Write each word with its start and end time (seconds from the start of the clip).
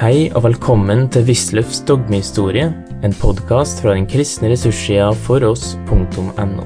Hei 0.00 0.30
og 0.32 0.46
velkommen 0.46 1.02
til 1.12 1.26
Wisløffs 1.28 1.82
dogmehistorie, 1.84 2.70
en 3.04 3.14
podkast 3.20 3.82
fra 3.84 3.92
den 3.92 4.06
kristne 4.08 4.48
ressurssida 4.48 5.10
foross.no. 5.26 6.62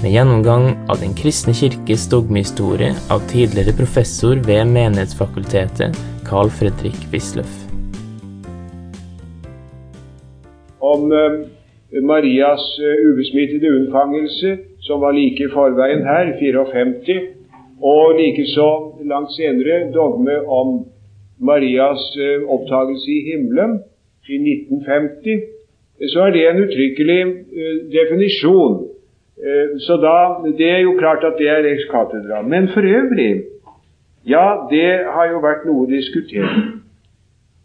Med 0.00 0.08
gjennomgang 0.10 0.64
av 0.90 0.98
Den 0.98 1.12
kristne 1.14 1.54
kirkes 1.54 2.08
dogmehistorie 2.10 2.88
av 3.06 3.22
tidligere 3.30 3.76
professor 3.78 4.34
ved 4.48 4.66
Menighetsfakultetet, 4.74 5.94
Carl 6.26 6.50
Fredrik 6.50 6.98
Wisløff. 7.12 7.52
Om 10.82 11.14
eh, 11.14 11.36
Marias 12.02 12.64
eh, 12.82 13.04
ubesmittede 13.06 13.70
unnfangelse, 13.76 14.56
som 14.88 15.06
var 15.06 15.14
like 15.14 15.46
i 15.46 15.52
forveien 15.54 16.02
her, 16.02 16.34
54, 16.42 17.30
og 17.78 18.18
likeså 18.18 18.68
langt 19.06 19.38
senere 19.38 19.84
dogme 19.94 20.40
om 20.50 20.80
Marias 21.42 22.02
eh, 22.16 22.42
opptagelse 22.46 23.10
i 23.10 23.20
himmelen 23.30 23.80
i 24.28 24.38
1950, 24.38 25.42
så 26.12 26.26
er 26.26 26.34
det 26.34 26.42
en 26.48 26.62
uttrykkelig 26.64 27.20
eh, 27.22 27.78
definisjon. 27.94 28.76
Eh, 29.42 29.78
så 29.86 29.98
da, 30.02 30.16
Det 30.58 30.70
er 30.70 30.78
jo 30.86 30.98
klart 30.98 31.24
at 31.24 31.38
det 31.38 31.48
er 31.48 31.66
ex 31.72 31.88
cathedra. 31.90 32.42
Men 32.42 32.68
for 32.74 32.80
øvrig, 32.80 33.42
ja, 34.26 34.46
det 34.70 34.90
har 35.14 35.30
jo 35.30 35.42
vært 35.42 35.66
noe 35.66 35.86
diskutert. 35.90 36.78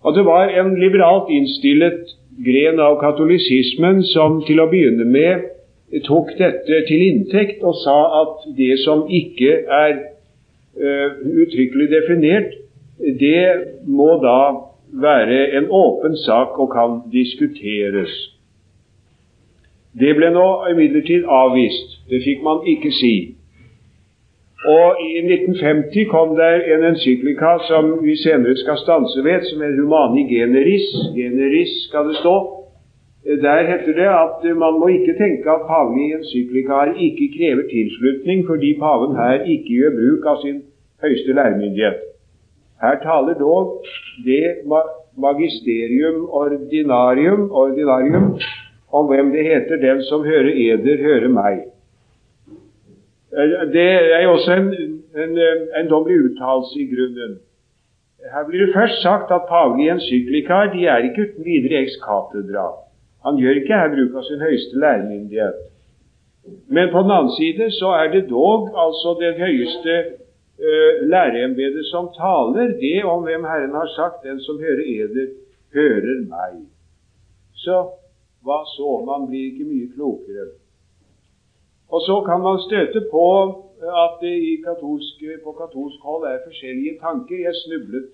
Og 0.02 0.16
det 0.16 0.26
var 0.26 0.50
en 0.50 0.74
liberalt 0.80 1.30
innstillet 1.30 2.16
gren 2.46 2.80
av 2.80 3.00
katolisismen 3.02 4.04
som 4.14 4.42
til 4.46 4.62
å 4.62 4.70
begynne 4.70 5.06
med 5.06 5.54
tok 6.06 6.34
dette 6.38 6.82
til 6.88 7.04
inntekt 7.08 7.64
og 7.64 7.78
sa 7.82 7.98
at 8.22 8.46
det 8.58 8.76
som 8.84 9.06
ikke 9.10 9.54
er 9.72 9.94
uttrykkelig 10.78 11.88
definert, 11.90 12.52
det 12.98 13.44
må 13.86 14.10
da 14.24 14.40
være 15.02 15.58
en 15.58 15.68
åpen 15.70 16.18
sak 16.18 16.60
og 16.60 16.72
kan 16.72 17.00
diskuteres. 17.12 18.14
Det 20.00 20.14
ble 20.16 20.30
nå 20.34 20.48
imidlertid 20.72 21.26
avvist. 21.26 21.98
Det 22.10 22.22
fikk 22.24 22.44
man 22.46 22.62
ikke 22.70 22.92
si. 22.94 23.16
Og 24.66 25.02
I 25.02 25.12
1950 25.22 26.10
kom 26.12 26.36
det 26.38 26.54
en 26.74 26.84
encyklika 26.92 27.52
som 27.70 27.92
vi 28.04 28.16
senere 28.18 28.58
skal 28.58 28.78
stanse 28.82 29.24
ved, 29.24 29.46
som 29.50 29.62
er 29.62 29.78
Humani 29.80 30.24
generis. 30.30 30.88
Generis 31.16 31.74
skal 31.88 32.10
det 32.10 32.18
stå. 32.22 32.36
Der 33.46 33.70
heter 33.72 33.94
det 34.02 34.10
at 34.26 34.58
man 34.64 34.74
må 34.80 34.88
ikke 34.88 35.18
tenke 35.24 35.48
at 35.56 35.66
pavelige 35.70 36.18
encyklikaer 36.20 36.94
ikke 37.06 37.34
krever 37.38 37.66
tilslutning 37.74 38.46
fordi 38.50 38.70
paven 38.80 39.16
her 39.22 39.44
ikke 39.54 39.72
gjør 39.78 39.98
bruk 40.00 40.30
av 40.32 40.38
sin 40.44 40.62
høyeste 41.04 41.34
læremyndighet. 41.40 41.98
Her 42.82 43.00
taler 43.04 43.40
dog 43.40 43.86
det 44.26 44.46
magisterium 45.18 46.30
ordinarium, 46.30 47.52
ordinarium 47.52 48.40
om 48.92 49.08
hvem 49.08 49.32
det 49.32 49.44
heter 49.44 49.76
'den 49.76 50.04
som 50.04 50.24
hører 50.24 50.54
eder, 50.54 50.98
hører 50.98 51.28
meg'. 51.28 51.66
Det 53.74 53.90
er 54.16 54.22
jo 54.24 54.32
også 54.32 54.54
en, 54.54 54.68
en, 55.24 55.40
en 55.80 55.90
dommelig 55.90 56.18
uttalelse 56.26 56.80
i 56.80 56.88
grunnen. 56.96 57.40
Her 58.34 58.44
blir 58.48 58.66
det 58.66 58.76
først 58.76 59.02
sagt 59.02 59.32
at 59.32 59.48
pavelige 59.50 59.92
encyklikaer 59.92 60.74
de 60.74 60.86
er 60.86 60.98
ikke 60.98 61.22
uten 61.22 61.46
videre 61.46 61.82
ex 61.82 61.92
cathedra. 62.06 62.68
Han 63.26 63.38
gjør 63.38 63.60
ikke 63.60 63.80
her 63.82 63.90
bruk 63.96 64.16
av 64.20 64.24
sin 64.24 64.42
høyeste 64.48 64.80
læremyndighet. 64.84 65.58
Men 66.76 66.90
på 66.92 67.00
den 67.04 67.12
annen 67.18 67.34
side 67.40 67.72
så 67.80 67.90
er 68.02 68.08
det 68.16 68.30
dog 68.30 68.70
altså 68.86 69.10
den 69.24 69.36
høyeste 69.44 69.94
uh, 70.58 71.84
som 71.92 72.10
taler, 72.18 72.68
det 72.82 73.04
om 73.06 73.24
hvem 73.24 73.44
Herren 73.44 73.76
har 73.76 73.90
sagt, 73.96 74.24
den 74.24 74.40
som 74.40 74.60
hører 74.60 74.84
eder, 74.86 75.28
hører 75.74 76.24
meg. 76.30 76.66
Så 77.56 77.78
hva 78.46 78.64
så? 78.76 79.04
Man 79.06 79.28
blir 79.30 79.52
ikke 79.52 79.68
mye 79.68 79.90
klokere. 79.96 80.48
Og 81.90 82.02
så 82.02 82.22
kan 82.28 82.42
man 82.42 82.60
støte 82.68 83.02
på 83.12 83.28
at 84.04 84.14
det 84.22 84.64
katolsk, 84.66 85.24
på 85.44 85.52
katolsk 85.52 86.00
hold 86.04 86.24
er 86.28 86.46
forskjellige 86.46 86.98
tanker. 87.02 87.38
Jeg 87.48 87.56
snublet 87.64 88.10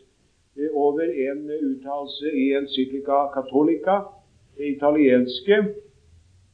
eh, 0.58 0.70
over 0.74 1.06
en 1.28 1.42
uttalelse 1.70 2.28
i 2.44 2.46
Encyclica 2.60 3.18
Catolica, 3.34 3.96
det 4.58 4.76
italienske. 4.76 5.58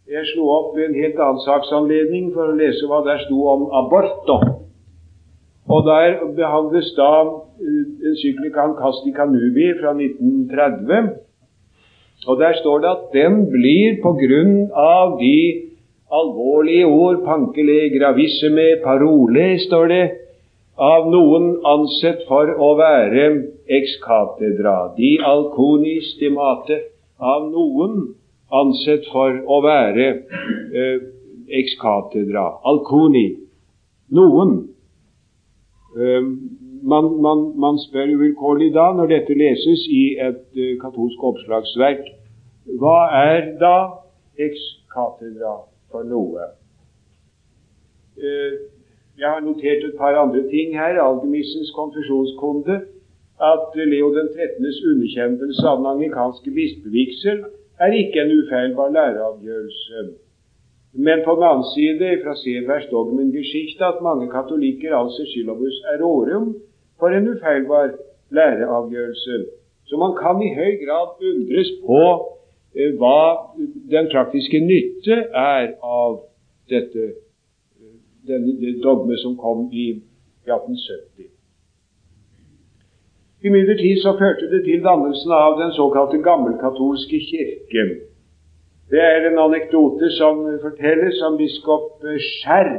Jeg 0.09 0.25
slo 0.33 0.45
opp 0.49 0.77
en 0.77 0.95
helt 0.95 1.19
annen 1.21 1.43
saksanledning 1.45 2.31
for 2.33 2.49
å 2.49 2.57
lese 2.57 2.87
hva 2.89 3.03
der 3.05 3.19
sto 3.25 3.43
om 3.55 3.67
aborto. 3.81 4.39
Og 5.69 5.85
Der 5.85 6.13
behandles 6.35 6.93
da 6.97 7.13
en 8.05 8.15
syklikan 8.21 8.71
Kasti 8.81 9.11
Canubi 9.17 9.67
fra 9.81 9.91
1930. 9.93 11.09
Og 12.27 12.39
Der 12.39 12.53
står 12.61 12.77
det 12.79 12.89
at 12.89 13.03
den 13.13 13.33
blir 13.53 13.99
på 14.03 14.11
grunn 14.21 14.55
av 14.73 15.19
de 15.19 15.69
alvorlige 16.11 16.85
ord 16.85 17.21
pankele 17.25 17.77
gravissime 17.99 18.67
parole, 18.83 19.59
står 19.59 19.87
det, 19.87 20.05
av 20.79 21.09
noen 21.11 21.51
ansett 21.67 22.23
for 22.27 22.49
å 22.55 22.71
være 22.79 23.25
ex 23.67 23.97
cathedra. 24.03 24.93
De 24.97 25.17
mate. 26.31 26.79
Av 27.19 27.49
noen 27.51 28.15
ansett 28.47 29.05
for 29.11 29.41
å 29.45 29.61
være 29.61 30.07
eh, 30.73 31.01
ex 31.59 31.75
cathedra. 31.81 32.45
Alconi. 32.63 33.27
Noen. 34.15 34.78
Ehm, 35.97 36.49
man, 36.83 37.21
man, 37.21 37.59
man, 37.59 37.79
spør 37.81 38.13
uvilkårlig 38.15 38.73
da, 38.73 38.91
når 38.93 39.09
dette 39.13 39.33
leses 39.33 39.87
i 39.89 40.03
et 40.21 40.45
uh, 40.55 40.73
katolsk 40.81 41.23
oppslagsverk, 41.31 42.05
hva 42.79 42.99
er 43.17 43.55
da 43.61 43.75
ex 44.37 44.61
cathedra 44.93 45.55
for 45.89 46.05
noe? 46.05 46.51
Uh, 48.19 48.53
jeg 49.19 49.27
har 49.27 49.41
notert 49.43 49.83
et 49.83 49.97
par 49.97 50.15
andre 50.15 50.45
ting 50.53 50.77
her. 50.77 51.01
Algemissens 51.03 51.73
konfesjonskonde. 51.75 52.79
At 53.39 53.75
Leo 53.75 54.13
den 54.15 54.29
13.s 54.35 54.79
underkjennelse 54.91 55.67
av 55.67 55.77
den 55.79 55.87
anglikanske 55.87 56.51
bispevigsel 56.51 57.45
er 57.79 57.95
ikke 57.95 58.21
en 58.21 58.33
ufeilbar 58.35 58.91
læreavgjørelse. 58.95 60.03
Men 60.93 61.21
på 61.25 61.35
den 61.35 61.43
annen 61.43 61.67
side 61.75 62.17
fra 62.23 62.33
Severs 62.35 62.87
dogmengeschichte 62.91 63.85
at 63.85 64.01
mange 64.01 64.27
katolikker 64.31 64.95
anser 64.95 65.25
syllabus 65.33 65.77
erorum 65.93 66.55
for 66.99 67.07
en 67.07 67.27
ufeilbar 67.27 67.91
læreavgjørelse. 68.29 69.45
Så 69.85 69.97
man 69.97 70.13
kan 70.21 70.41
i 70.41 70.53
høy 70.59 70.73
grad 70.85 71.07
undres 71.29 71.69
på 71.85 72.03
eh, 72.75 72.91
hva 72.99 73.21
den 73.93 74.09
praktiske 74.13 74.59
nytte 74.65 75.17
er 75.33 75.73
av 75.81 76.21
dette 76.69 77.05
eh, 77.05 77.95
denne, 78.27 78.73
dogme 78.83 79.17
som 79.17 79.37
kom 79.37 79.69
i 79.73 79.87
1870. 80.45 81.29
Imidlertid 83.45 84.01
så 84.03 84.17
førte 84.19 84.49
det 84.51 84.65
til 84.65 84.81
dannelsen 84.83 85.31
av 85.31 85.57
den 85.61 85.71
såkalte 85.71 86.17
gammelkatolske 86.29 87.19
kirke. 87.29 87.85
Det 88.89 89.01
er 89.01 89.27
en 89.29 89.37
anekdote 89.37 90.09
som 90.17 90.39
fortelles 90.63 91.19
om 91.21 91.35
biskop 91.37 92.01
Skjær, 92.01 92.69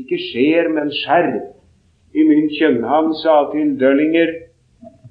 ikke 0.00 0.16
Skjer, 0.16 0.70
men 0.72 0.88
Skjær, 1.02 1.34
i 2.16 2.24
München. 2.26 2.80
Han 2.88 3.12
sa 3.20 3.42
til 3.52 3.74
Døllinger 3.80 4.32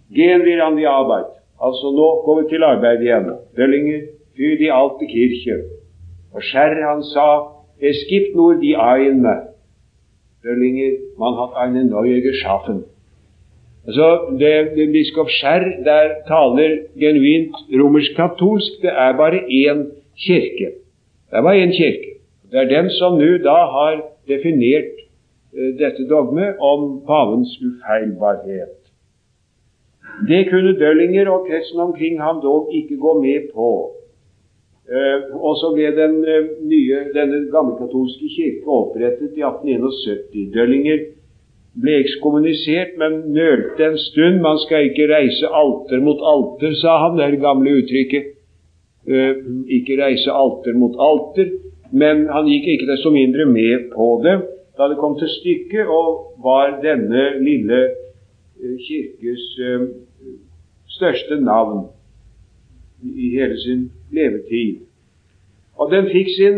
Gen 0.10 0.42
wir 0.42 0.64
an 0.66 0.78
die 0.80 0.88
Arbeit. 0.90 1.30
Altså, 1.62 1.92
nå 1.94 2.08
går 2.26 2.42
vi 2.42 2.48
til 2.50 2.64
arbeid 2.66 3.04
igjen. 3.06 3.30
Døllinger, 3.58 4.08
für 4.34 4.58
die 4.58 4.72
alte 4.72 5.06
Kirche. 5.06 5.60
Og 6.34 6.42
Skjær, 6.42 6.74
han 6.82 7.04
sa 7.04 7.28
Es 7.80 8.08
gibt 8.10 8.36
nur 8.36 8.56
die 8.60 8.76
eine. 8.76 9.36
Døllinger, 10.44 10.98
man 11.18 11.38
hat 11.38 11.54
eine 11.56 11.86
neue 11.86 12.22
geschaffen. 12.22 12.84
Altså, 13.88 14.36
det, 14.40 14.76
det 14.76 14.92
Biskop 14.92 15.30
Skjær 15.30 15.64
der 15.86 16.10
taler 16.28 16.76
genuint 16.98 17.56
romersk-katolsk. 17.70 18.82
Det 18.82 18.92
er 18.92 19.14
bare 19.18 19.46
én 19.46 19.86
kirke. 20.26 20.70
Det 21.32 21.44
var 21.44 21.54
én 21.54 21.72
kirke. 21.72 22.12
Det 22.52 22.60
er 22.60 22.70
den 22.76 22.90
som 22.90 23.18
nå 23.18 23.38
da 23.46 23.60
har 23.76 24.02
definert 24.28 24.96
uh, 25.54 25.72
dette 25.82 26.08
dogmet 26.10 26.58
om 26.72 27.02
pavens 27.08 27.52
ufeilbarhet. 27.62 28.76
Det 30.30 30.50
kunne 30.50 30.80
Døllinger 30.80 31.30
og 31.30 31.48
kretsen 31.48 31.80
omkring 31.80 32.22
ham 32.22 32.42
dog 32.42 32.74
ikke 32.74 32.98
gå 32.98 33.22
med 33.22 33.54
på. 33.54 33.70
Uh, 34.90 35.22
og 35.46 35.54
så 35.62 35.70
ble 35.76 35.94
den 36.02 36.18
uh, 36.26 36.50
nye, 36.72 37.06
denne 37.14 37.46
gammelkatolske 37.54 38.34
kirke 38.36 38.76
opprettet 38.80 39.38
i 39.38 39.46
1871. 39.46 40.50
Døllinger 40.56 41.06
ble 41.78 42.00
ekskommunisert, 42.02 42.98
men 42.98 43.22
nølte 43.36 43.86
en 43.86 43.98
stund. 44.10 44.42
Man 44.42 44.58
skal 44.66 44.90
ikke 44.90 45.08
reise 45.14 45.54
alter 45.62 46.02
mot 46.02 46.22
alter, 46.34 46.74
sa 46.82 46.98
han, 47.06 47.22
det 47.22 47.42
gamle 47.46 47.78
uttrykket. 47.84 48.36
Eh, 49.10 49.38
ikke 49.74 49.96
reise 49.98 50.30
alter 50.30 50.76
mot 50.78 50.94
alter, 51.02 51.48
men 51.90 52.28
han 52.30 52.46
gikk 52.46 52.68
ikke 52.76 52.90
desto 52.92 53.10
mindre 53.10 53.48
med 53.50 53.88
på 53.96 54.20
det 54.22 54.36
da 54.78 54.88
det 54.88 55.00
kom 55.02 55.16
til 55.18 55.32
stykket 55.34 55.90
og 55.90 56.38
var 56.46 56.76
denne 56.84 57.24
lille 57.42 57.80
eh, 57.90 58.76
kirkes 58.86 59.48
eh, 59.66 59.88
største 60.94 61.40
navn. 61.42 61.88
i 63.00 63.30
hele 63.32 63.56
sin 63.64 63.84
levetid. 64.12 64.82
Og 65.80 65.88
den 65.92 66.10
fikk 66.12 66.28
sin 66.36 66.58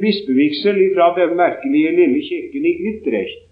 bispevigsel 0.00 0.78
fra 0.94 1.10
den 1.18 1.36
merkelige 1.36 1.90
lille 1.98 2.22
kirken 2.24 2.64
i 2.64 2.72
Utrecht. 2.88 3.42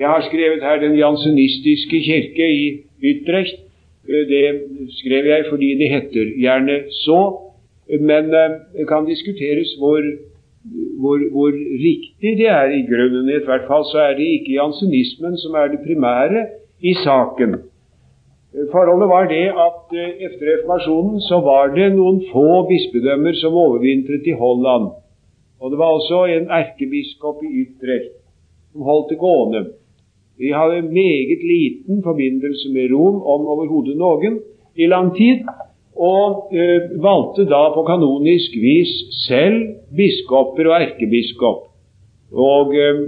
Jeg 0.00 0.08
har 0.08 0.22
skrevet 0.26 0.62
her 0.62 0.80
Den 0.80 0.98
jansenistiske 0.98 2.00
kirke 2.02 2.46
i 2.50 2.82
Utrecht. 3.10 3.62
Det 4.06 4.46
skrev 4.98 5.26
jeg 5.26 5.46
fordi 5.50 5.68
det 5.78 5.88
heter 5.90 6.34
gjerne 6.34 6.82
så, 6.90 7.47
men 8.00 8.34
eh, 8.34 8.58
det 8.76 8.88
kan 8.88 9.08
diskuteres 9.08 9.76
hvor 9.80 10.02
hvor, 11.00 11.18
hvor, 11.32 11.52
riktig 11.86 12.36
det 12.40 12.48
er 12.50 12.68
i 12.74 12.84
grunnen. 12.90 13.28
I 13.30 13.44
hvert 13.46 13.66
fall 13.70 13.84
så 13.88 13.98
er 14.08 14.16
det 14.18 14.26
ikke 14.36 14.56
jansenismen 14.58 15.36
som 15.40 15.54
er 15.54 15.72
det 15.72 15.84
primære 15.86 16.46
i 16.80 16.94
saken. 17.04 17.54
Forholdet 18.72 19.08
var 19.08 19.28
det 19.30 19.46
at 19.66 19.96
eh, 20.02 20.24
etter 20.26 20.46
reformasjonen 20.52 21.20
så 21.28 21.40
var 21.44 21.74
det 21.76 21.90
noen 21.94 22.22
få 22.32 22.64
bispedømmer 22.68 23.36
som 23.40 23.56
overvintret 23.64 24.26
i 24.26 24.36
Holland. 24.42 24.90
Og 25.60 25.70
det 25.70 25.78
var 25.78 25.94
også 25.98 26.24
en 26.32 26.48
erkebiskop 26.60 27.42
i 27.44 27.52
Utrecht 27.62 28.14
som 28.72 28.86
holdt 28.88 29.12
det 29.12 29.18
gående. 29.20 29.62
Vi 30.38 30.52
hadde 30.54 30.82
meget 30.82 31.42
liten 31.42 32.02
forbindelse 32.02 32.72
med 32.72 32.92
Rom, 32.94 33.22
om 33.22 33.46
overhodet 33.52 33.96
noen, 33.98 34.38
i 34.76 34.86
lang 34.86 35.10
tid 35.16 35.42
og 35.98 36.54
eh, 36.54 36.90
valgte 37.02 37.48
da 37.50 37.64
på 37.74 37.82
kanonisk 37.88 38.54
vis 38.62 38.92
selv 39.26 39.74
biskoper 39.98 40.70
og 40.70 40.76
erkebiskop, 40.78 41.64
og 42.32 42.74
eh, 42.76 43.02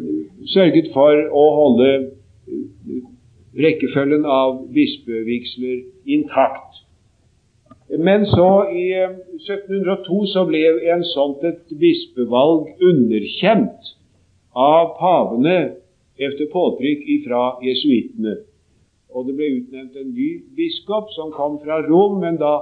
sørget 0.51 0.91
for 0.95 1.15
å 1.15 1.45
holde 1.61 1.91
eh, 1.95 3.05
rekkefølgen 3.61 4.27
av 4.27 4.59
bispevigsler 4.75 5.85
intakt. 6.07 6.83
Men 7.99 8.27
så, 8.27 8.51
i 8.71 8.91
1702, 8.95 10.19
eh, 10.23 10.29
så 10.33 10.45
ble 10.47 10.63
en 10.95 11.07
sånt 11.13 11.47
et 11.47 11.63
bispevalg 11.79 12.69
underkjent 12.87 13.95
av 14.55 14.95
pavene 14.99 15.59
etter 16.21 16.51
påtrykk 16.53 17.07
fra 17.27 17.43
jesuittene. 17.65 18.37
Og 19.11 19.27
det 19.27 19.35
ble 19.39 19.49
utnevnt 19.57 19.97
en 19.99 20.13
ny 20.15 20.31
biskop 20.55 21.11
som 21.17 21.33
kom 21.35 21.59
fra 21.65 21.81
Rom, 21.87 22.21
men 22.23 22.39
da 22.39 22.61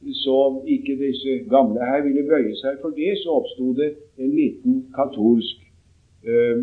så 0.00 0.62
ikke 0.66 0.96
disse 1.04 1.32
gamle 1.50 1.80
her 1.90 2.02
ville 2.06 2.24
bøye 2.28 2.54
seg 2.56 2.78
for 2.82 2.94
det, 2.96 3.12
så 3.20 3.36
oppsto 3.40 3.72
det 3.76 3.90
en 4.18 4.32
liten 4.36 4.78
katolsk 4.96 5.58
eh, 6.24 6.62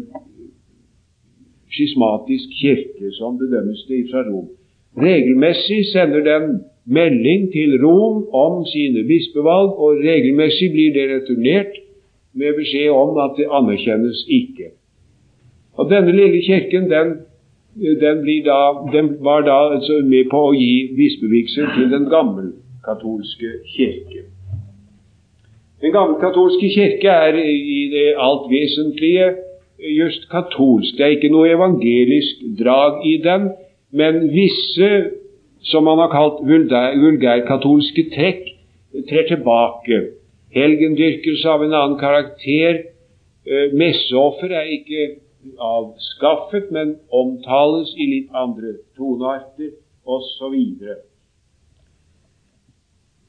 skismatisk 1.73 2.55
kirke 2.61 3.11
som 3.19 3.37
bedømmes 3.37 3.85
det 3.89 4.07
fra 4.11 4.25
Rom. 4.29 4.49
Regelmessig 4.97 5.85
sender 5.91 6.23
den 6.25 6.61
melding 6.85 7.51
til 7.53 7.77
Rom 7.83 8.25
om 8.33 8.65
sine 8.65 9.05
bispevalg, 9.07 9.77
og 9.83 10.01
regelmessig 10.07 10.71
blir 10.73 10.93
det 10.97 11.07
returnert 11.13 11.77
med 12.33 12.57
beskjed 12.57 12.89
om 12.89 13.17
at 13.21 13.37
det 13.37 13.49
anerkjennes 13.59 14.25
ikke. 14.29 14.73
Og 15.77 15.89
Denne 15.91 16.11
lille 16.11 16.41
kirken 16.41 16.89
den, 16.89 17.09
den, 18.01 18.23
da, 18.45 18.61
den 18.93 19.17
var 19.21 19.41
da 19.45 19.57
altså 19.75 20.01
med 20.01 20.31
på 20.31 20.47
å 20.49 20.55
gi 20.57 20.95
bispevigsel 20.97 21.69
til 21.75 21.91
den 21.93 22.09
gamle 22.09 22.55
katolske 22.87 23.51
kirke. 23.75 24.25
Den 25.81 25.93
gammelkatolske 25.93 26.69
kirke 26.73 27.11
er 27.27 27.37
i 27.37 27.81
det 27.93 28.07
alt 28.17 28.49
vesentlige 28.49 29.27
just 29.99 30.29
katolsk. 30.31 30.97
Det 30.97 31.05
er 31.05 31.15
ikke 31.17 31.31
noe 31.33 31.51
evangelisk 31.53 32.41
drag 32.59 33.03
i 33.05 33.17
den, 33.21 33.51
men 33.91 34.29
visse, 34.33 34.89
som 35.61 35.85
man 35.85 36.01
har 36.01 36.09
kalt 36.13 36.41
vulgærkatolske 36.47 38.07
trekk, 38.15 38.43
trer 39.09 39.27
tilbake. 39.29 40.01
Helgendyrkelse 40.55 41.49
av 41.49 41.63
en 41.63 41.75
annen 41.75 41.99
karakter. 41.99 42.81
Eh, 43.47 43.73
messeoffer 43.77 44.51
er 44.51 44.71
ikke 44.77 45.07
avskaffet, 45.61 46.71
men 46.71 46.95
omtales 47.13 47.93
i 47.97 48.07
litt 48.15 48.33
andre 48.33 48.79
tonearter 48.97 49.75
osv. 50.05 50.55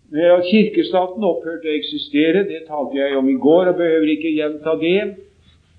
At 0.08 0.46
kirkestaten 0.48 1.24
opphørte 1.24 1.68
å 1.68 1.74
eksistere, 1.76 2.46
det 2.48 2.62
talte 2.64 2.96
jeg 2.96 3.16
om 3.18 3.26
i 3.28 3.36
går 3.36 3.68
og 3.68 3.76
behøver 3.76 4.14
ikke 4.14 4.30
gjenta 4.32 4.72
det. 4.80 5.00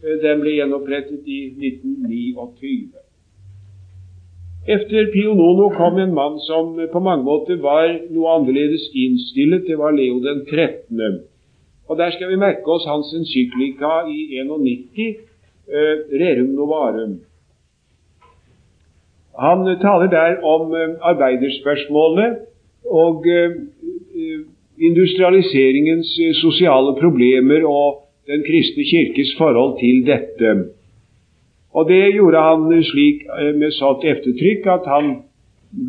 Eh, 0.04 0.18
den 0.22 0.44
ble 0.44 0.54
gjenopprettet 0.54 1.26
i 1.26 1.40
1929. 1.58 2.92
Etter 4.70 5.10
Pio 5.10 5.34
Nono 5.34 5.72
kom 5.74 5.98
en 5.98 6.14
mann 6.14 6.38
som 6.46 6.76
på 6.78 7.02
mange 7.02 7.26
måter 7.26 7.58
var 7.64 7.90
noe 8.14 8.36
annerledes 8.36 8.86
innstillet. 8.94 9.66
Det 9.66 9.80
var 9.80 9.98
Leo 9.98 10.20
den 10.22 10.46
13. 10.46 11.24
Og 11.90 11.98
Der 11.98 12.12
skal 12.14 12.30
vi 12.30 12.38
merke 12.38 12.70
oss 12.70 12.86
hans 12.86 13.10
encyklika 13.18 14.06
i 14.14 14.38
91, 14.46 15.26
eh, 15.74 16.06
Rerum 16.22 16.54
Novarum. 16.54 17.18
Han 19.40 19.66
taler 19.82 20.08
der 20.14 20.38
om 20.46 20.70
arbeiderspørsmålene. 21.02 22.46
og 22.90 23.28
eh, 23.28 23.52
Eh, 23.79 23.79
industrialiseringens 24.80 26.20
eh, 26.20 26.34
sosiale 26.34 26.96
problemer 27.00 27.66
og 27.68 28.06
Den 28.30 28.44
kristne 28.46 28.84
kirkes 28.86 29.32
forhold 29.38 29.80
til 29.80 30.04
dette. 30.06 30.50
Og 31.74 31.88
det 31.90 32.14
gjorde 32.14 32.38
han 32.38 32.84
slik 32.84 33.24
eh, 33.26 33.56
med 33.58 33.72
sånt 33.74 34.06
eftertrykk 34.06 34.68
at 34.70 34.86
han 34.86 35.08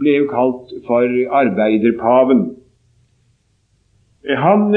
ble 0.01 0.15
jo 0.23 0.29
kalt 0.31 0.73
for 0.87 1.05
arbeiderpaven. 1.43 2.41
Han 4.37 4.73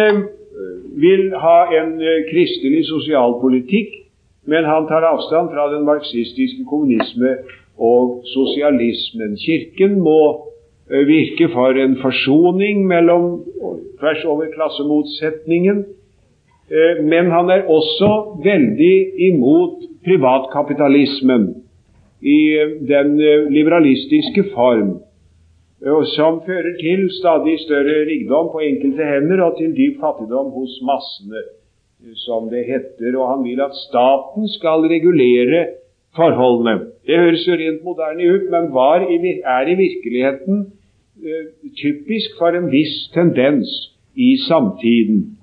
vil 1.05 1.23
ha 1.45 1.57
en 1.79 1.97
kristelig 2.31 2.85
sosialpolitikk, 2.87 3.95
men 4.47 4.67
han 4.67 4.87
tar 4.87 5.07
avstand 5.07 5.51
fra 5.55 5.69
den 5.75 5.83
marxistiske 5.87 6.63
kommunisme 6.67 7.35
og 7.77 8.23
sosialismen. 8.35 9.35
Kirken 9.39 9.99
må 9.99 10.19
Eh, 10.31 10.52
virke 10.89 11.49
for 11.53 11.77
en 11.79 11.95
forsoning 12.01 12.87
mellom 12.87 13.43
tvers 13.99 14.23
over 14.25 14.51
klassemotsetningen. 14.55 15.85
Eh, 16.71 17.03
men 17.03 17.31
han 17.31 17.49
er 17.49 17.67
også 17.71 18.09
veldig 18.43 18.95
imot 19.29 19.83
privatkapitalismen 20.05 21.49
i 22.21 22.39
eh, 22.59 22.75
den 22.87 23.17
liberalistiske 23.51 24.49
form, 24.53 24.99
som 26.15 26.39
fører 26.45 26.77
til 26.79 27.09
stadig 27.11 27.57
større 27.59 28.05
rikdom 28.07 28.53
på 28.53 28.61
enkelte 28.63 29.03
hender 29.03 29.41
og 29.43 29.57
til 29.57 29.73
dyp 29.75 29.97
fattigdom 29.99 30.53
hos 30.55 30.77
massene, 30.87 31.41
som 32.23 32.47
det 32.47 32.63
heter. 32.69 33.17
Og 33.19 33.27
han 33.33 33.43
vil 33.43 33.59
at 33.59 33.75
staten 33.75 34.47
skal 34.47 34.87
regulere 34.87 35.65
forholdene. 36.15 36.79
Det 37.07 37.19
høres 37.19 37.47
jo 37.47 37.57
rent 37.59 37.83
moderne 37.83 38.27
ut, 38.33 38.49
men 38.51 38.73
var 38.73 39.05
er 39.05 39.67
i 39.67 39.75
virkeligheten 39.75 40.65
uh, 41.23 41.45
typisk 41.81 42.37
for 42.39 42.55
en 42.55 42.71
viss 42.71 43.09
tendens 43.13 43.69
i 44.15 44.37
samtiden. 44.47 45.37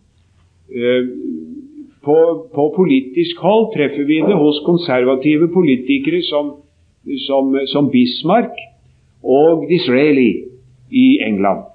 Uh, 0.71 1.05
på, 2.05 2.17
på, 2.55 2.73
politisk 2.77 3.39
hold 3.45 3.75
treffer 3.75 4.05
vi 4.09 4.21
det 4.25 4.37
hos 4.37 4.63
konservative 4.65 5.49
politikere 5.53 6.23
som, 6.23 6.55
som, 7.27 7.57
som 7.73 7.91
Bismarck 7.93 8.57
og 9.23 9.67
Disraeli 9.69 10.31
i 10.91 11.19
England. 11.27 11.67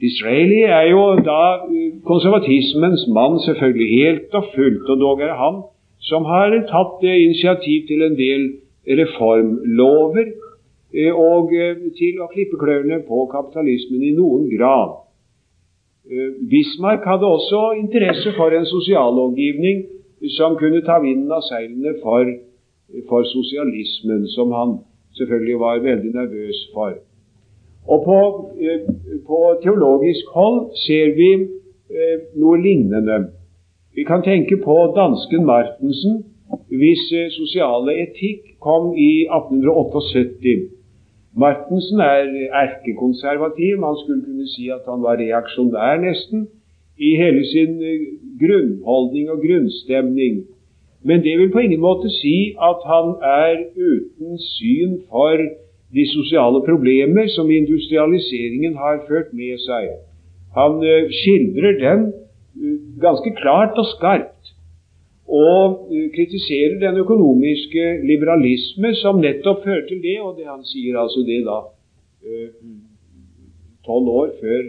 Disraeli 0.00 0.62
er 0.62 0.84
jo 0.92 1.02
da 1.26 1.40
eh, 1.66 1.98
konservatismens 2.06 3.08
mann, 3.10 3.40
selvfølgelig 3.46 3.88
helt 3.98 4.34
og 4.38 4.44
fullt, 4.54 4.86
og 4.90 5.00
dog 5.00 5.20
er 5.26 5.34
han 5.42 5.62
som 5.98 6.24
har 6.24 6.54
tatt 6.70 7.02
initiativ 7.02 7.86
til 7.88 8.02
en 8.06 8.16
del 8.18 8.46
reformlover 8.88 10.30
eh, 10.94 11.12
og 11.12 11.52
eh, 11.52 11.76
til 11.98 12.22
å 12.22 12.30
klippe 12.32 12.58
klørne 12.60 13.02
på 13.08 13.26
kapitalismen 13.32 14.04
i 14.06 14.14
noen 14.16 14.48
grad. 14.52 14.96
Eh, 16.08 16.30
Bismarck 16.50 17.06
hadde 17.08 17.28
også 17.28 17.62
interesse 17.80 18.32
for 18.38 18.54
en 18.54 18.68
sosiallovgivning 18.68 19.84
som 20.38 20.56
kunne 20.58 20.84
ta 20.86 20.98
vinden 21.02 21.30
av 21.34 21.44
seilene 21.46 21.98
for, 22.02 22.30
for 23.10 23.26
sosialismen, 23.28 24.24
som 24.34 24.54
han 24.54 24.78
selvfølgelig 25.18 25.60
var 25.60 25.84
veldig 25.84 26.14
nervøs 26.14 26.64
for. 26.72 26.96
Og 27.88 28.02
på, 28.04 28.18
på 29.26 29.38
teologisk 29.62 30.34
hold 30.34 30.74
ser 30.82 31.14
vi 31.16 31.30
noe 32.36 32.58
lignende. 32.60 33.37
Vi 33.98 34.04
kan 34.04 34.22
tenke 34.22 34.56
på 34.62 34.74
dansken 34.96 35.42
Martensen, 35.46 36.18
hvis 36.80 37.00
eh, 37.18 37.30
sosiale 37.34 37.96
etikk 38.04 38.44
kom 38.62 38.92
i 38.94 39.26
1878. 39.26 40.52
Martensen 41.44 42.02
er 42.04 42.28
erkekonservativ. 42.62 43.72
Man 43.82 43.96
skulle 44.00 44.22
kunne 44.26 44.46
si 44.52 44.68
at 44.76 44.86
han 44.90 45.02
var 45.02 45.18
reaksjonær, 45.18 45.98
nesten, 46.04 46.46
i 47.08 47.10
hele 47.18 47.42
sin 47.50 47.82
eh, 47.82 48.04
grunnholdning 48.42 49.32
og 49.34 49.42
grunnstemning. 49.46 50.44
Men 51.02 51.26
det 51.26 51.34
vil 51.40 51.50
på 51.50 51.64
ingen 51.66 51.82
måte 51.82 52.12
si 52.20 52.36
at 52.70 52.86
han 52.92 53.16
er 53.42 53.66
uten 53.90 54.38
syn 54.52 54.94
for 55.10 55.42
de 55.98 56.06
sosiale 56.14 56.62
problemer 56.70 57.26
som 57.34 57.50
industrialiseringen 57.50 58.78
har 58.78 59.02
ført 59.10 59.34
med 59.34 59.58
seg. 59.66 59.90
Han 60.54 60.78
skildrer 61.18 61.82
den 61.82 62.08
ganske 63.00 63.34
klart 63.40 63.78
og 63.78 63.86
skarpt. 63.94 64.54
Og 65.28 65.90
kritiserer 66.16 66.78
den 66.80 67.00
økonomiske 67.04 67.84
liberalisme 68.10 68.94
som 69.02 69.20
nettopp 69.20 69.64
fører 69.64 69.84
til 69.88 70.00
det, 70.02 70.16
og 70.24 70.38
det 70.38 70.46
han 70.48 70.64
sier 70.64 70.96
altså 71.02 71.24
det 71.26 71.42
da 71.44 71.58
tolv 73.88 74.08
år 74.20 74.28
før, 74.40 74.62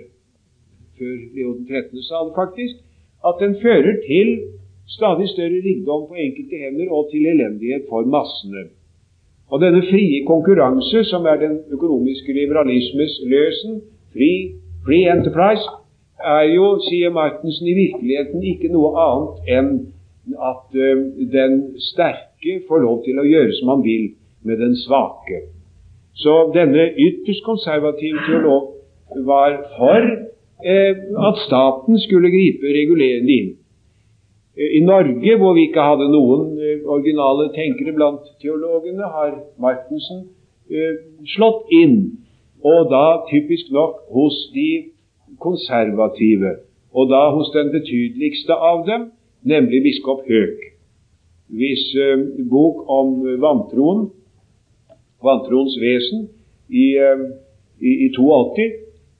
før 0.99 1.15
Leon 1.35 1.63
13. 1.67 2.03
sa 2.07 2.23
det 2.27 2.35
faktisk, 2.41 2.75
at 3.29 3.35
den 3.43 3.55
fører 3.63 3.95
til 4.09 4.27
stadig 4.97 5.27
større 5.35 5.59
rikdom 5.69 6.01
på 6.09 6.15
enkelte 6.25 6.55
hender 6.63 6.91
og 6.97 7.09
til 7.11 7.25
elendighet 7.31 7.83
for 7.89 8.01
massene. 8.15 8.63
Og 9.51 9.61
denne 9.63 9.81
frie 9.91 10.25
konkurranse, 10.31 11.03
som 11.11 11.25
er 11.31 11.37
den 11.45 11.55
økonomiske 11.75 12.33
liberalismes 12.39 13.13
løsen, 13.33 13.81
free, 14.13 14.39
free 14.85 15.05
enterprise, 15.15 15.65
er 16.23 16.43
jo, 16.53 16.79
sier 16.83 17.11
Martensen, 17.11 17.67
i 17.67 17.75
virkeligheten 17.77 18.43
ikke 18.43 18.71
noe 18.73 18.91
annet 18.99 19.53
enn 19.55 19.69
at 20.35 20.75
uh, 20.75 21.05
den 21.33 21.61
sterke 21.89 22.59
får 22.67 22.83
lov 22.83 23.03
til 23.05 23.19
å 23.19 23.27
gjøre 23.27 23.55
som 23.59 23.71
han 23.73 23.85
vil 23.85 24.09
med 24.47 24.59
den 24.61 24.75
svake. 24.79 25.45
Så 26.19 26.49
denne 26.55 26.89
ytterst 26.99 27.45
konservative 27.45 28.25
teolog 28.27 28.75
var 29.25 29.55
for 29.77 30.09
uh, 30.09 30.93
at 31.29 31.41
staten 31.45 31.99
skulle 32.03 32.33
gripe 32.33 32.75
regulerende 32.75 33.35
inn. 33.39 33.49
Eh, 34.59 34.75
I 34.79 34.83
Norge, 34.83 35.37
hvor 35.39 35.55
vi 35.55 35.69
ikke 35.69 35.87
hadde 35.87 36.11
noen 36.11 36.51
originale 36.83 37.47
tenkere 37.55 37.95
blant 37.95 38.27
teologene, 38.43 39.07
har 39.07 39.39
Martensen 39.61 40.27
slått 41.25 41.71
inn, 41.73 41.95
og 42.61 42.91
da 42.91 43.23
typisk 43.31 43.71
nok 43.73 44.03
hos 44.13 44.35
de 44.53 44.91
konservative, 45.39 46.55
og 46.93 47.09
da 47.11 47.21
hos 47.35 47.51
den 47.55 47.71
betydeligste 47.73 48.55
av 48.55 48.85
dem, 48.87 49.09
nemlig 49.43 49.83
biskop 49.87 50.25
Høek, 50.27 50.65
hvis 51.59 51.85
eh, 51.97 52.25
bok 52.49 52.83
om 52.89 53.15
vantroen, 53.41 54.09
vantroens 55.23 55.77
vesen, 55.81 56.27
i, 56.69 56.93
eh, 57.01 57.25
i, 57.81 57.95
i 58.05 58.11
82 58.13 58.69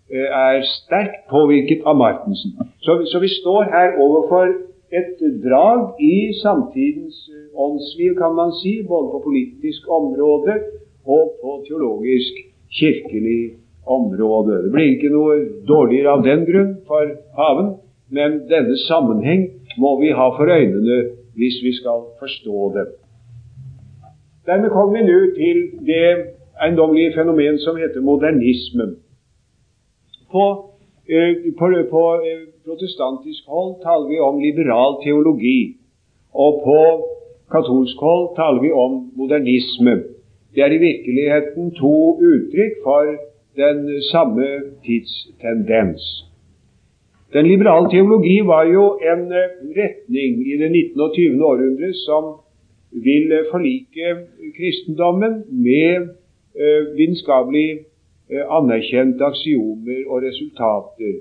Eh, 0.10 0.26
er 0.26 0.64
sterkt 0.66 1.28
påvirket 1.30 1.84
av 1.86 1.94
Martensen. 2.02 2.56
Så, 2.82 2.96
så, 3.12 3.20
vi 3.22 3.28
står 3.30 3.68
her 3.70 4.00
overfor 4.02 4.56
et 5.00 5.20
drag 5.44 6.00
i 6.02 6.32
samtidens 6.42 7.20
eh, 7.30 7.44
åndsliv, 7.54 8.16
kan 8.18 8.34
man 8.34 8.50
si, 8.58 8.80
både 8.90 9.12
på 9.14 9.20
politisk 9.28 9.86
område 10.00 10.56
og 11.06 11.36
på 11.44 11.60
teologisk, 11.68 12.42
kirkelig. 12.80 13.60
Det 13.89 14.72
blir 14.72 14.91
ikke 14.93 15.10
noe 15.10 15.36
dårligere 15.65 16.12
av 16.13 16.24
den 16.24 16.43
grunn 16.46 16.74
for 16.86 17.10
paven, 17.34 17.72
men 18.13 18.43
denne 18.50 18.77
sammenheng 18.86 19.48
må 19.81 19.96
vi 20.01 20.12
ha 20.13 20.27
for 20.38 20.46
øynene 20.46 21.00
hvis 21.39 21.58
vi 21.63 21.74
skal 21.74 22.03
forstå 22.19 22.69
det. 22.75 22.86
Dermed 24.46 24.69
kommer 24.69 24.98
vi 24.98 25.05
nå 25.08 25.19
til 25.38 25.58
det 25.88 26.05
eiendommelige 26.62 27.15
fenomen 27.15 27.58
som 27.65 27.77
heter 27.81 28.01
modernismen. 28.01 28.96
På, 30.31 30.46
eh, 31.10 31.50
på, 31.60 31.65
på 31.91 32.03
eh, 32.29 32.46
protestantisk 32.65 33.48
hold 33.48 33.81
taler 33.84 34.08
vi 34.10 34.19
om 34.19 34.39
liberal 34.39 35.00
teologi, 35.03 35.77
og 36.34 36.62
på 36.65 36.81
katolsk 37.53 37.98
hold 38.05 38.36
taler 38.36 38.62
vi 38.62 38.72
om 38.72 39.12
modernisme. 39.17 39.96
Det 40.53 40.62
er 40.63 40.72
i 40.74 40.84
virkeligheten 40.89 41.74
to 41.81 41.96
uttrykk 42.31 42.81
for 42.84 43.17
den 43.60 44.01
samme 44.12 44.48
tidstendens. 44.86 46.04
Den 47.34 47.46
liberale 47.46 47.89
teologi 47.92 48.39
var 48.46 48.63
jo 48.66 48.86
en 49.12 49.28
eh, 49.32 49.58
retning 49.82 50.39
i 50.48 50.58
det 50.62 50.72
19. 50.72 51.01
og 51.06 51.12
20. 51.16 51.46
århundre 51.51 51.92
som 52.06 52.32
vil 53.06 53.36
forlike 53.51 54.16
kristendommen 54.58 55.44
med 55.50 56.08
vitenskapelig 56.98 57.68
Eh, 58.30 58.46
anerkjente 58.46 59.25
aksiomer 59.25 60.04
og 60.06 60.22
resultater. 60.22 61.13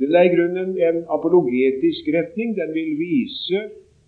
Den 0.00 0.14
er 0.16 0.24
i 0.24 0.32
grunnen 0.32 0.70
en 0.88 1.02
apologetisk 1.16 2.06
retning. 2.14 2.54
Den 2.56 2.70
vil 2.72 2.94
vise 2.96 3.58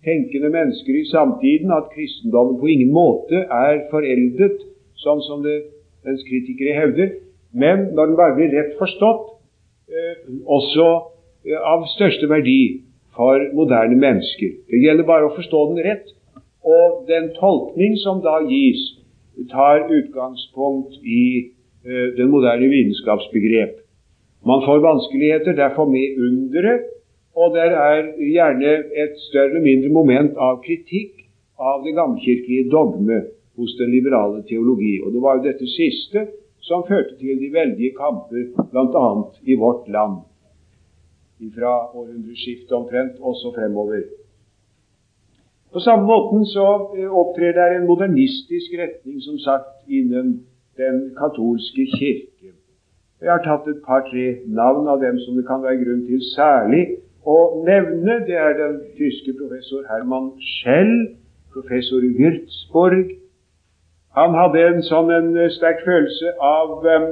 tenkende 0.07 0.49
mennesker 0.49 0.97
i 0.97 1.05
samtiden 1.11 1.69
at 1.77 1.91
kristendommen 1.93 2.57
på 2.57 2.71
ingen 2.73 2.89
måte 2.95 3.43
er 3.65 3.83
foreldet, 3.91 4.65
sånn 5.03 5.21
som 5.27 5.45
det, 5.45 5.59
dens 6.01 6.25
kritikere 6.25 6.73
hevder, 6.79 7.13
men 7.53 7.89
når 7.93 8.11
den 8.11 8.19
bare 8.19 8.35
blir 8.37 8.53
rett 8.53 8.75
forstått, 8.79 9.29
eh, 9.89 10.25
også 10.45 10.87
eh, 11.45 11.59
av 11.59 11.85
største 11.93 12.29
verdi 12.29 12.83
for 13.15 13.41
moderne 13.53 13.97
mennesker. 13.99 14.57
Det 14.69 14.83
gjelder 14.83 15.07
bare 15.07 15.29
å 15.29 15.35
forstå 15.37 15.65
den 15.71 15.83
rett, 15.85 16.13
og 16.63 17.03
den 17.09 17.33
tolkning 17.37 17.97
som 18.01 18.23
da 18.23 18.39
gis, 18.47 18.81
tar 19.49 19.87
utgangspunkt 19.89 21.01
i 21.01 21.53
Eh, 21.85 22.09
den 22.17 22.29
moderne 22.29 22.67
vitenskapsbegrep. 22.71 23.73
Man 24.45 24.61
får 24.65 24.79
vanskeligheter 24.89 25.53
derfor 25.63 25.85
med 25.85 26.15
underet, 26.27 26.85
og 27.35 27.55
der 27.55 27.71
er 27.91 27.99
gjerne 28.35 28.71
et 29.03 29.15
større 29.27 29.49
eller 29.49 29.65
mindre 29.69 29.89
moment 29.89 30.37
av 30.37 30.61
kritikk 30.67 31.11
av 31.59 31.83
det 31.83 31.93
gammelkirkelige 31.97 32.69
dogme 32.71 33.17
hos 33.57 33.75
den 33.79 33.91
liberale 33.91 34.39
teologi. 34.47 34.93
Og 35.03 35.11
det 35.13 35.21
var 35.25 35.35
jo 35.35 35.43
dette 35.49 35.67
siste 35.67 36.23
som 36.67 36.85
førte 36.87 37.17
til 37.19 37.39
de 37.41 37.49
veldige 37.53 37.93
kamper 37.97 38.51
bl.a. 38.71 39.07
i 39.43 39.55
vårt 39.59 39.87
land 39.91 40.21
fra 41.55 41.73
århundreskiftet 41.97 42.71
omtrent 42.71 43.15
også 43.19 43.51
fremover. 43.55 44.03
På 45.73 45.79
samme 45.79 46.05
måten 46.05 46.45
så 46.45 46.67
eh, 46.97 47.09
opptrer 47.21 47.51
det 47.57 47.77
en 47.77 47.87
modernistisk 47.87 48.69
retning, 48.81 49.21
som 49.21 49.37
sagt, 49.39 49.71
innen 49.87 50.45
den 50.77 50.97
katolske 51.17 51.87
kirke. 51.97 52.53
Jeg 53.21 53.31
har 53.31 53.43
tatt 53.43 53.67
et 53.71 53.81
par-tre 53.87 54.25
navn 54.47 54.87
av 54.87 55.01
dem 55.01 55.19
som 55.23 55.35
det 55.39 55.45
kan 55.47 55.63
være 55.63 55.81
grunn 55.83 56.05
til 56.07 56.21
særlig 56.35 56.83
å 57.25 57.37
nevne. 57.65 58.19
Det 58.27 58.37
er 58.37 58.57
den 58.59 58.79
tyske 58.99 59.33
professor 59.39 59.85
Hermann 59.89 60.33
Schell, 60.43 60.93
professor 61.55 62.03
i 62.03 62.11
Würzburg. 62.19 63.15
Han 64.17 64.35
hadde 64.37 64.65
en 64.67 64.83
sånn 64.85 65.11
en 65.13 65.31
eh, 65.37 65.51
sterk 65.55 65.81
følelse 65.85 66.35
av 66.43 66.85
eh, 66.85 67.07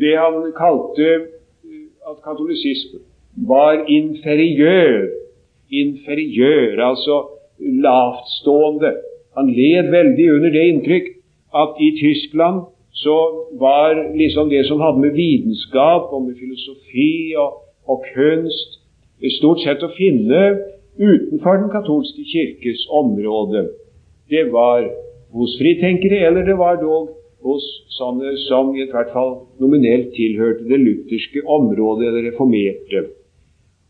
det 0.00 0.14
han 0.18 0.40
kalte 0.56 1.10
at 2.08 2.18
katolisisme 2.24 3.04
var 3.46 3.84
inferiør. 3.86 5.06
Inferiør, 5.70 6.80
altså 6.80 7.20
lavtstående. 7.58 8.94
Han 9.36 9.52
led 9.54 9.90
veldig 9.92 10.26
under 10.34 10.54
det 10.54 10.64
inntrykk 10.72 11.08
at 11.62 11.78
i 11.84 11.92
Tyskland 12.00 12.64
så 12.98 13.16
var 13.60 13.94
liksom 14.16 14.48
det 14.50 14.64
som 14.66 14.80
hadde 14.82 15.04
med 15.04 15.14
vitenskap 15.14 16.10
og 16.10 16.24
med 16.26 16.38
filosofi 16.40 17.36
og, 17.38 17.60
og 17.86 18.02
kunst 18.14 18.80
stort 19.38 19.62
sett 19.62 19.82
å 19.82 19.92
finne 19.94 20.40
utenfor 20.98 21.60
den 21.60 21.70
katolske 21.70 22.24
kirkes 22.26 22.84
område. 22.90 23.68
Det 24.30 24.48
var 24.52 24.88
hos 25.32 25.56
fritenkere, 25.60 26.20
eller 26.26 26.46
det 26.46 26.58
var 26.58 26.80
dog 26.82 27.14
hos 27.44 27.64
sånne 27.94 28.34
som 28.48 28.72
i 28.74 28.86
hvert 28.90 29.12
fall 29.14 29.34
nominelt 29.62 30.10
tilhørte 30.16 30.66
det 30.68 30.80
lutherske 30.82 31.44
området, 31.46 32.08
eller 32.08 32.30
reformerte. 32.30 33.04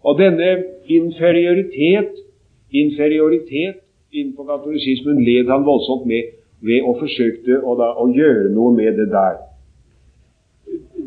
Og 0.04 0.18
denne 0.18 0.50
inferioritet, 0.88 2.16
inferioritet 2.72 3.84
innenfor 4.12 4.48
katolisismen 4.48 5.24
led 5.24 5.50
han 5.52 5.66
voldsomt 5.66 6.06
med 6.08 6.34
ved 6.64 6.86
å 6.86 6.94
forsøke 6.98 7.60
å, 7.62 7.74
da, 7.78 7.92
å 7.94 8.08
gjøre 8.12 8.50
noe 8.54 8.74
med 8.74 8.98
det 8.98 9.08
der. 9.12 9.36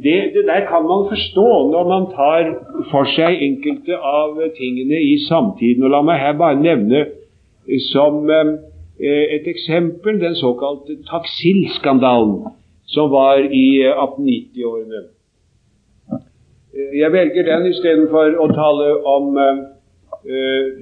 Det, 0.02 0.18
det, 0.34 0.46
der 0.48 0.66
kan 0.70 0.86
man 0.88 1.06
forstå 1.10 1.48
når 1.74 1.90
man 1.90 2.06
tar 2.16 2.48
for 2.90 3.10
seg 3.14 3.42
enkelte 3.46 3.98
av 3.98 4.40
tingene 4.58 4.98
i 4.98 5.18
samtiden. 5.28 5.84
Og 5.86 5.94
La 5.94 6.02
meg 6.06 6.22
her 6.24 6.38
bare 6.40 6.58
nevne 6.58 7.04
som 7.92 8.24
eh, 8.32 8.56
et 9.02 9.48
eksempel 9.48 10.20
den 10.22 10.36
såkalte 10.36 10.98
Taksil-skandalen, 11.10 12.44
som 12.86 13.12
var 13.12 13.40
i 13.40 13.82
1890-årene. 13.88 15.02
Eh, 16.12 17.00
jeg 17.00 17.12
velger 17.12 17.48
den 17.48 17.70
istedenfor 17.72 18.38
å 18.38 18.48
tale 18.54 18.90
om 19.16 19.38
eh, 19.42 20.82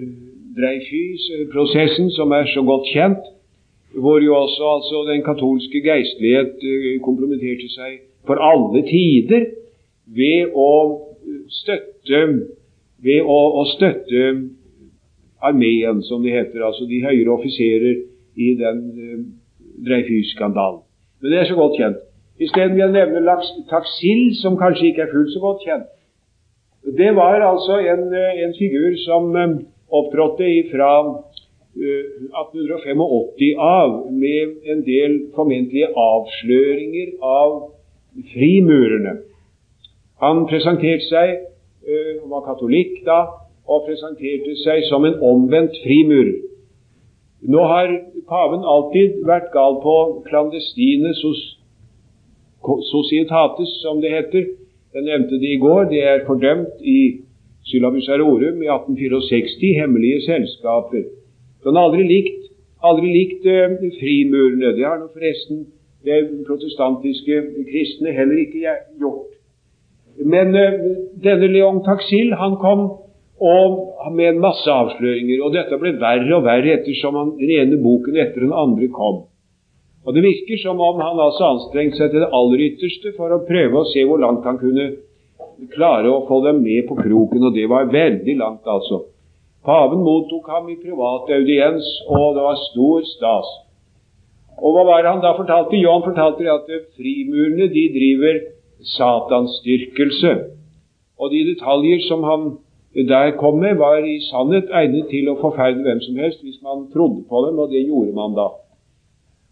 Dreyfus-prosessen, 0.60 2.12
som 2.12 2.32
er 2.36 2.50
så 2.54 2.66
godt 2.68 2.90
kjent 2.94 3.36
hvor 3.90 4.22
jo 4.22 4.36
også 4.38 4.66
altså, 4.70 5.00
den 5.08 5.24
katolske 5.26 5.80
geistlighet 5.82 6.62
kompromitterte 7.02 7.72
seg 7.74 7.96
for 8.28 8.38
alle 8.38 8.84
tider 8.86 9.48
ved 10.14 10.54
å 10.54 10.70
støtte 11.50 12.20
ved 13.04 13.24
å, 13.24 13.40
å 13.62 13.66
støtte 13.74 14.24
armeen, 15.40 16.02
som 16.04 16.24
det 16.24 16.36
heter, 16.36 16.64
altså 16.68 16.86
de 16.90 17.00
høyere 17.04 17.32
offiserer 17.32 18.02
i 18.46 18.50
den 18.64 18.80
uh, 19.06 19.24
Dreyfus-skandalen. 19.88 20.84
Men 21.22 21.32
det 21.32 21.40
er 21.40 21.50
så 21.50 21.58
godt 21.60 21.78
kjent. 21.80 22.00
Isteden 22.40 22.76
vil 22.76 22.86
jeg 22.86 22.96
nevne 22.96 23.38
Taksil, 23.72 24.22
som 24.42 24.58
kanskje 24.58 24.92
ikke 24.92 25.04
er 25.06 25.12
fullt 25.14 25.34
så 25.36 25.42
godt 25.44 25.66
kjent. 25.68 25.90
Det 27.00 27.12
var 27.16 27.44
altså 27.44 27.76
en, 27.92 28.06
en 28.44 28.54
figur 28.60 28.96
som 29.04 29.24
opptrådte 30.00 30.48
fra 30.72 30.92
1885 31.76 33.56
av 33.60 34.12
med 34.12 34.56
en 34.72 34.82
del 34.86 35.18
formentlige 35.36 35.88
avsløringer 35.96 37.10
av 37.24 37.52
frimurerne. 38.34 39.14
Han 40.24 40.46
presenterte 40.50 41.08
seg, 41.08 41.36
han 41.86 42.30
var 42.32 42.48
katolikk 42.48 43.04
da, 43.06 43.22
og 43.70 43.86
presenterte 43.88 44.56
seg 44.64 44.84
som 44.90 45.06
en 45.08 45.20
omvendt 45.24 45.78
frimurer. 45.84 46.49
Nå 47.48 47.62
har 47.64 47.88
paven 48.28 48.66
alltid 48.68 49.22
vært 49.28 49.52
gal 49.54 49.78
på 49.84 49.96
klandestine 50.28 51.14
societates, 52.92 53.70
som 53.84 54.02
det 54.04 54.12
heter. 54.12 54.44
Jeg 54.94 55.06
nevnte 55.06 55.40
det 55.40 55.54
i 55.56 55.62
går. 55.62 55.88
Det 55.94 56.04
er 56.04 56.26
fordømt 56.28 56.84
i 56.84 57.22
Syllabus 57.70 58.10
Arorum 58.10 58.60
i 58.64 58.68
1864, 58.68 59.80
hemmelige 59.80 60.22
selskaper. 60.26 61.04
Så 61.62 61.70
han 61.70 61.80
har 61.80 61.90
aldri 61.90 62.04
likt, 62.08 62.40
aldri 62.84 63.08
likt 63.14 63.48
uh, 63.48 63.76
frimurene. 64.00 64.76
Det 64.76 64.86
har 64.86 65.00
nå 65.00 65.08
forresten 65.14 65.68
det 66.08 66.20
protestantiske 66.48 67.42
kristne 67.72 68.16
heller 68.16 68.44
ikke 68.44 68.76
gjort. 69.00 69.32
Men 70.26 70.56
uh, 70.56 70.80
denne 71.24 71.48
Leon 71.54 71.84
Taxil 71.88 72.36
han 72.36 72.60
kom 72.60 72.88
og 73.40 74.14
med 74.16 74.40
masse 74.44 74.70
avsløringer. 74.72 75.44
Og 75.44 75.54
dette 75.56 75.80
ble 75.80 75.96
verre 76.02 76.32
og 76.38 76.46
verre 76.48 76.78
ettersom 76.78 77.18
han, 77.20 77.36
den 77.40 77.54
ene 77.56 77.82
boken 77.84 78.18
etter 78.20 78.46
den 78.46 78.56
andre 78.56 78.90
kom. 78.94 79.26
Og 80.06 80.16
Det 80.16 80.24
virker 80.24 80.58
som 80.58 80.80
om 80.82 81.00
han 81.04 81.20
altså 81.20 81.52
anstrengte 81.54 82.00
seg 82.00 82.12
til 82.12 82.24
det 82.24 82.34
aller 82.34 82.66
ytterste 82.70 83.14
for 83.18 83.36
å 83.36 83.44
prøve 83.46 83.82
å 83.82 83.88
se 83.92 84.04
hvor 84.08 84.22
langt 84.22 84.48
han 84.48 84.58
kunne 84.58 84.90
klare 85.74 86.10
å 86.10 86.26
få 86.28 86.40
dem 86.46 86.62
med 86.64 86.88
på 86.88 86.96
kroken, 87.00 87.44
og 87.46 87.56
det 87.56 87.68
var 87.70 87.92
veldig 87.92 88.36
langt, 88.40 88.64
altså. 88.64 89.04
Paven 89.66 90.06
mottok 90.06 90.48
ham 90.48 90.70
i 90.72 90.78
privat 90.80 91.28
audiens, 91.36 91.88
og 92.08 92.38
det 92.38 92.46
var 92.46 92.62
stor 92.70 93.04
stas. 93.10 93.50
Og 94.60 94.76
hva 94.76 94.86
var 94.88 95.04
det 95.04 95.12
han 95.12 95.24
da 95.24 95.34
fortalte? 95.36 95.78
Jo, 95.80 95.98
han 95.98 96.08
fortalte 96.08 96.48
at 96.52 96.72
frimurene 96.96 97.68
de 97.72 97.86
driver 97.96 98.40
satansdyrkelse. 98.96 100.32
Og 101.20 101.32
de 101.36 101.44
detaljer 101.52 102.02
som 102.08 102.24
han 102.24 102.50
der 102.96 103.32
kom 103.38 103.60
med, 103.60 103.76
var 103.76 103.98
i 103.98 104.18
sannhet 104.32 104.72
egnet 104.74 105.12
til 105.12 105.30
å 105.30 105.38
forferde 105.42 105.84
hvem 105.86 106.02
som 106.02 106.18
helst 106.18 106.42
hvis 106.42 106.62
man 106.66 106.88
trodde 106.94 107.22
på 107.30 107.44
dem, 107.46 107.60
og 107.62 107.70
det 107.70 107.86
gjorde 107.86 108.16
man 108.18 108.34
da. 108.38 108.50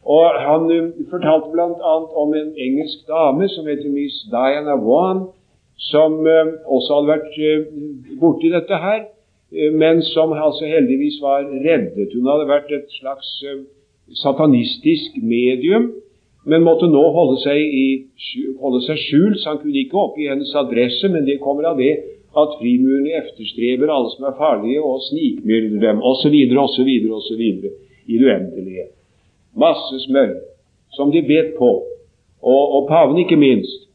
Og 0.07 0.39
Han 0.47 0.71
uh, 0.71 1.09
fortalte 1.11 1.51
bl.a. 1.53 1.93
om 2.21 2.33
en 2.33 2.53
engelsk 2.57 3.05
dame 3.07 3.49
som 3.53 3.67
heter 3.67 3.91
Miss 3.93 4.23
Diana 4.31 4.79
Vaughan, 4.81 5.27
som 5.91 6.17
uh, 6.25 6.55
også 6.65 6.97
hadde 6.97 7.13
vært 7.13 7.37
uh, 7.37 7.77
borti 8.21 8.49
dette 8.53 8.81
her, 8.87 9.05
men 9.79 10.01
som 10.03 10.33
altså 10.33 10.67
heldigvis 10.67 11.21
var 11.23 11.45
reddet. 11.47 12.11
Hun 12.11 12.27
hadde 12.27 12.49
vært 12.49 12.71
et 12.75 12.89
slags 12.97 13.29
satanistisk 14.19 15.15
medium, 15.23 15.85
men 16.43 16.65
måtte 16.65 16.89
nå 16.91 17.03
holde 17.15 17.37
seg, 17.45 17.55
i, 17.55 17.85
holde 18.59 18.81
seg 18.83 18.99
skjult, 19.05 19.39
så 19.39 19.53
han 19.53 19.61
kunne 19.61 19.79
ikke 19.79 20.01
oppgi 20.01 20.27
hennes 20.27 20.51
adresse, 20.51 21.07
men 21.13 21.23
det 21.27 21.39
kommer 21.39 21.69
av 21.71 21.79
det 21.79 21.93
at 22.41 22.55
frimurene 22.59 23.11
efterstreber 23.21 23.91
alle 23.95 24.09
som 24.13 24.27
er 24.29 24.39
farlige, 24.43 24.81
og 24.83 25.01
snikmyrder 25.09 25.79
dem, 25.87 26.01
osv., 26.11 26.35
osv., 26.65 26.89
osv. 27.19 27.43
i 28.11 28.17
det 28.17 28.25
uendelige. 28.27 28.85
Masse 29.65 29.99
smør 30.05 30.33
som 30.95 31.11
de 31.11 31.21
bet 31.21 31.53
på, 31.57 31.71
og, 32.41 32.63
og 32.75 32.87
paven 32.89 33.17
ikke 33.23 33.35
minst. 33.35 33.87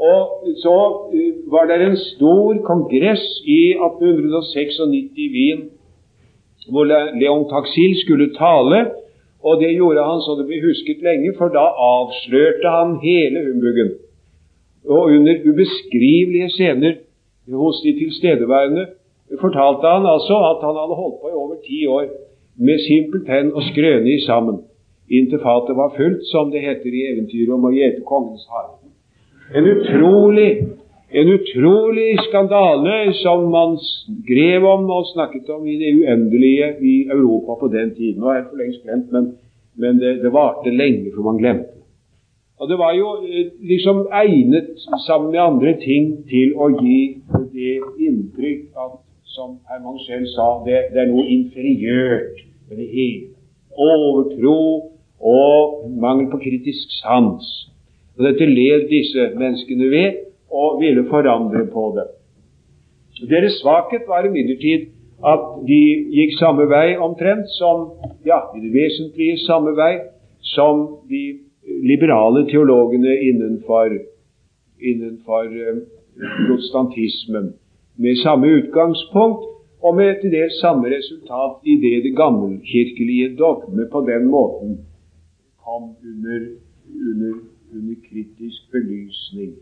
Og 0.00 0.20
så 0.62 0.76
uh, 1.12 1.52
var 1.52 1.68
det 1.68 1.80
en 1.86 1.96
stor 1.96 2.56
kongress 2.70 3.24
i 3.46 3.60
1896 3.76 4.80
i 5.16 5.28
Wien 5.36 5.68
hvor 6.70 6.84
Leon 7.20 7.48
Taxil 7.50 7.94
skulle 8.04 8.28
tale, 8.36 8.78
og 9.42 9.60
det 9.62 9.72
gjorde 9.74 10.04
han 10.04 10.20
så 10.22 10.36
det 10.38 10.46
ble 10.48 10.60
husket 10.66 11.00
lenge, 11.02 11.32
for 11.38 11.48
da 11.54 11.64
avslørte 11.72 12.68
han 12.76 12.98
hele 13.02 13.44
humbuggen. 13.46 13.94
Og 14.84 15.02
under 15.16 15.40
ubeskrivelige 15.50 16.50
scener 16.56 16.92
hos 17.58 17.82
de 17.84 17.92
tilstedeværende 17.98 18.86
fortalte 19.40 19.86
han 19.86 20.06
altså 20.06 20.36
at 20.50 20.64
han 20.66 20.76
hadde 20.80 20.98
holdt 21.02 21.20
på 21.22 21.28
i 21.30 21.38
over 21.42 21.56
ti 21.66 21.86
år 21.86 22.06
med 22.58 22.82
simpelthen 22.86 23.52
å 23.56 23.62
skrøne 23.70 24.10
i 24.10 24.20
sammen, 24.26 24.60
inntil 25.10 25.40
fatet 25.42 25.78
var 25.78 25.94
fullt, 25.96 26.26
som 26.32 26.50
det 26.52 26.62
heter 26.64 26.92
i 26.92 27.06
eventyret 27.12 27.54
om 27.54 27.64
å 27.66 27.72
gjete 27.74 28.04
kongens 28.08 28.44
hare. 28.52 28.76
En 29.56 29.66
utrolig, 29.66 30.50
en 31.10 31.32
utrolig 31.34 32.10
skandale 32.28 32.98
som 33.22 33.48
man 33.50 33.78
skrev 33.82 34.66
om 34.66 34.86
og 34.90 35.08
snakket 35.14 35.48
om 35.56 35.66
i 35.66 35.78
det 35.80 35.94
uendelige 35.98 36.74
i 36.86 36.94
Europa 37.10 37.58
på 37.62 37.72
den 37.72 37.94
tiden. 37.96 38.20
Nå 38.20 38.30
er 38.30 38.42
jeg 38.42 38.48
for 38.50 38.62
lengst 38.62 38.84
glemt, 38.84 39.10
men, 39.14 39.32
men 39.80 39.98
det, 40.02 40.18
det 40.22 40.34
varte 40.34 40.74
lenge 40.74 41.14
før 41.14 41.30
man 41.32 41.42
glemte. 41.42 41.79
Og 42.60 42.68
det 42.68 42.78
var 42.78 42.92
jo 42.92 43.08
eh, 43.24 43.46
liksom 43.72 44.06
egnet 44.12 44.68
sammen 45.06 45.30
med 45.32 45.40
andre 45.40 45.72
ting 45.80 46.10
til 46.28 46.52
å 46.60 46.68
gi 46.76 47.00
det 47.54 47.76
inntrykk 48.06 48.66
at, 48.84 48.98
som 49.32 49.56
Herman 49.70 49.96
selv 50.04 50.26
sa, 50.34 50.48
det, 50.66 50.90
det 50.92 51.04
er 51.04 51.08
noe 51.08 51.24
inferiørt 51.24 52.42
ved 52.68 52.82
det 52.82 52.88
hele. 52.92 53.30
Overtro 53.72 54.58
og 55.20 55.90
mangel 56.02 56.28
på 56.32 56.40
kritisk 56.42 56.92
sans. 57.00 57.48
Og 58.18 58.26
Dette 58.28 58.48
led 58.48 58.88
disse 58.92 59.30
menneskene 59.40 59.90
ved 59.90 60.24
og 60.50 60.80
ville 60.82 61.06
forandre 61.08 61.64
på 61.72 61.84
det. 61.96 62.08
Deres 63.30 63.60
svakhet 63.62 64.04
var 64.08 64.26
imidlertid 64.26 64.90
at 65.24 65.46
de 65.68 65.82
gikk 66.16 66.36
samme 66.38 66.66
vei 66.68 66.96
omtrent 66.96 67.48
som 67.56 67.90
ja, 68.24 68.42
i 68.56 68.60
det 68.60 68.72
vesentlige 68.74 69.40
samme 69.46 69.72
vei 69.76 69.94
som 70.56 70.86
de 71.08 71.49
liberale 71.82 72.44
teologene 72.50 73.14
innenfor, 73.28 73.96
innenfor 74.80 75.44
eh, 75.44 75.80
protestantismen, 76.46 77.52
med 77.96 78.16
samme 78.24 78.46
utgangspunkt 78.58 79.46
og 79.82 79.96
med 79.96 80.20
til 80.20 80.32
dels 80.32 80.60
samme 80.60 80.88
resultat 80.92 81.64
i 81.64 81.76
det 81.84 82.02
det 82.04 82.16
gammelkirkelige 82.16 83.36
dogme 83.36 83.88
på 83.92 84.00
den 84.10 84.28
måten 84.28 84.78
kom 85.64 85.82
under, 86.10 86.40
under, 87.10 87.34
under 87.74 87.96
kritisk 88.08 88.60
belysning. 88.72 89.52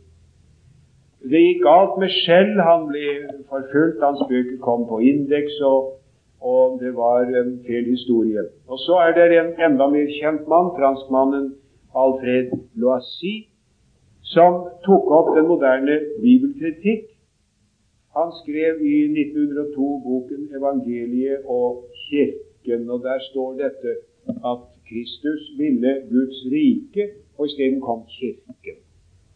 Det 1.31 1.40
gikk 1.42 1.62
galt 1.66 1.96
med 2.00 2.11
Skjell. 2.14 2.52
Han 2.62 2.87
ble 2.90 3.07
forfulgt. 3.50 4.02
Hans 4.02 4.22
bøker 4.31 4.59
kom 4.62 4.87
på 4.90 5.00
indeks, 5.12 5.59
og, 5.66 5.98
og, 6.40 6.78
det 6.83 6.92
var 6.96 7.26
en 7.40 7.57
feil 7.66 7.90
historie. 7.90 8.44
Og 8.70 8.78
Så 8.87 9.00
er 9.07 9.16
det 9.18 9.38
en 9.38 9.50
enda 9.66 9.88
mer 9.94 10.07
kjent 10.20 10.46
mann, 10.52 10.70
franskmannen 10.78 11.50
Alfred 12.02 12.52
Loisy, 12.80 13.34
som 14.34 14.52
tok 14.87 15.11
opp 15.18 15.34
den 15.37 15.46
moderne 15.52 15.96
bibelkritikk. 16.22 17.06
Han 18.16 18.32
skrev 18.40 18.82
i 18.82 18.96
1902 19.12 19.88
boken 20.06 20.48
'Evangeliet 20.56 21.46
og 21.58 21.84
kirken', 22.04 22.90
og 22.90 22.98
der 23.06 23.18
står 23.30 23.48
dette 23.62 23.90
at 24.50 24.61
Kristus 24.88 25.42
ville 25.58 25.92
Guds 26.11 26.38
rike, 26.52 27.04
og 27.38 27.46
isteden 27.46 27.80
kom 27.80 28.02
Kirken. 28.18 28.78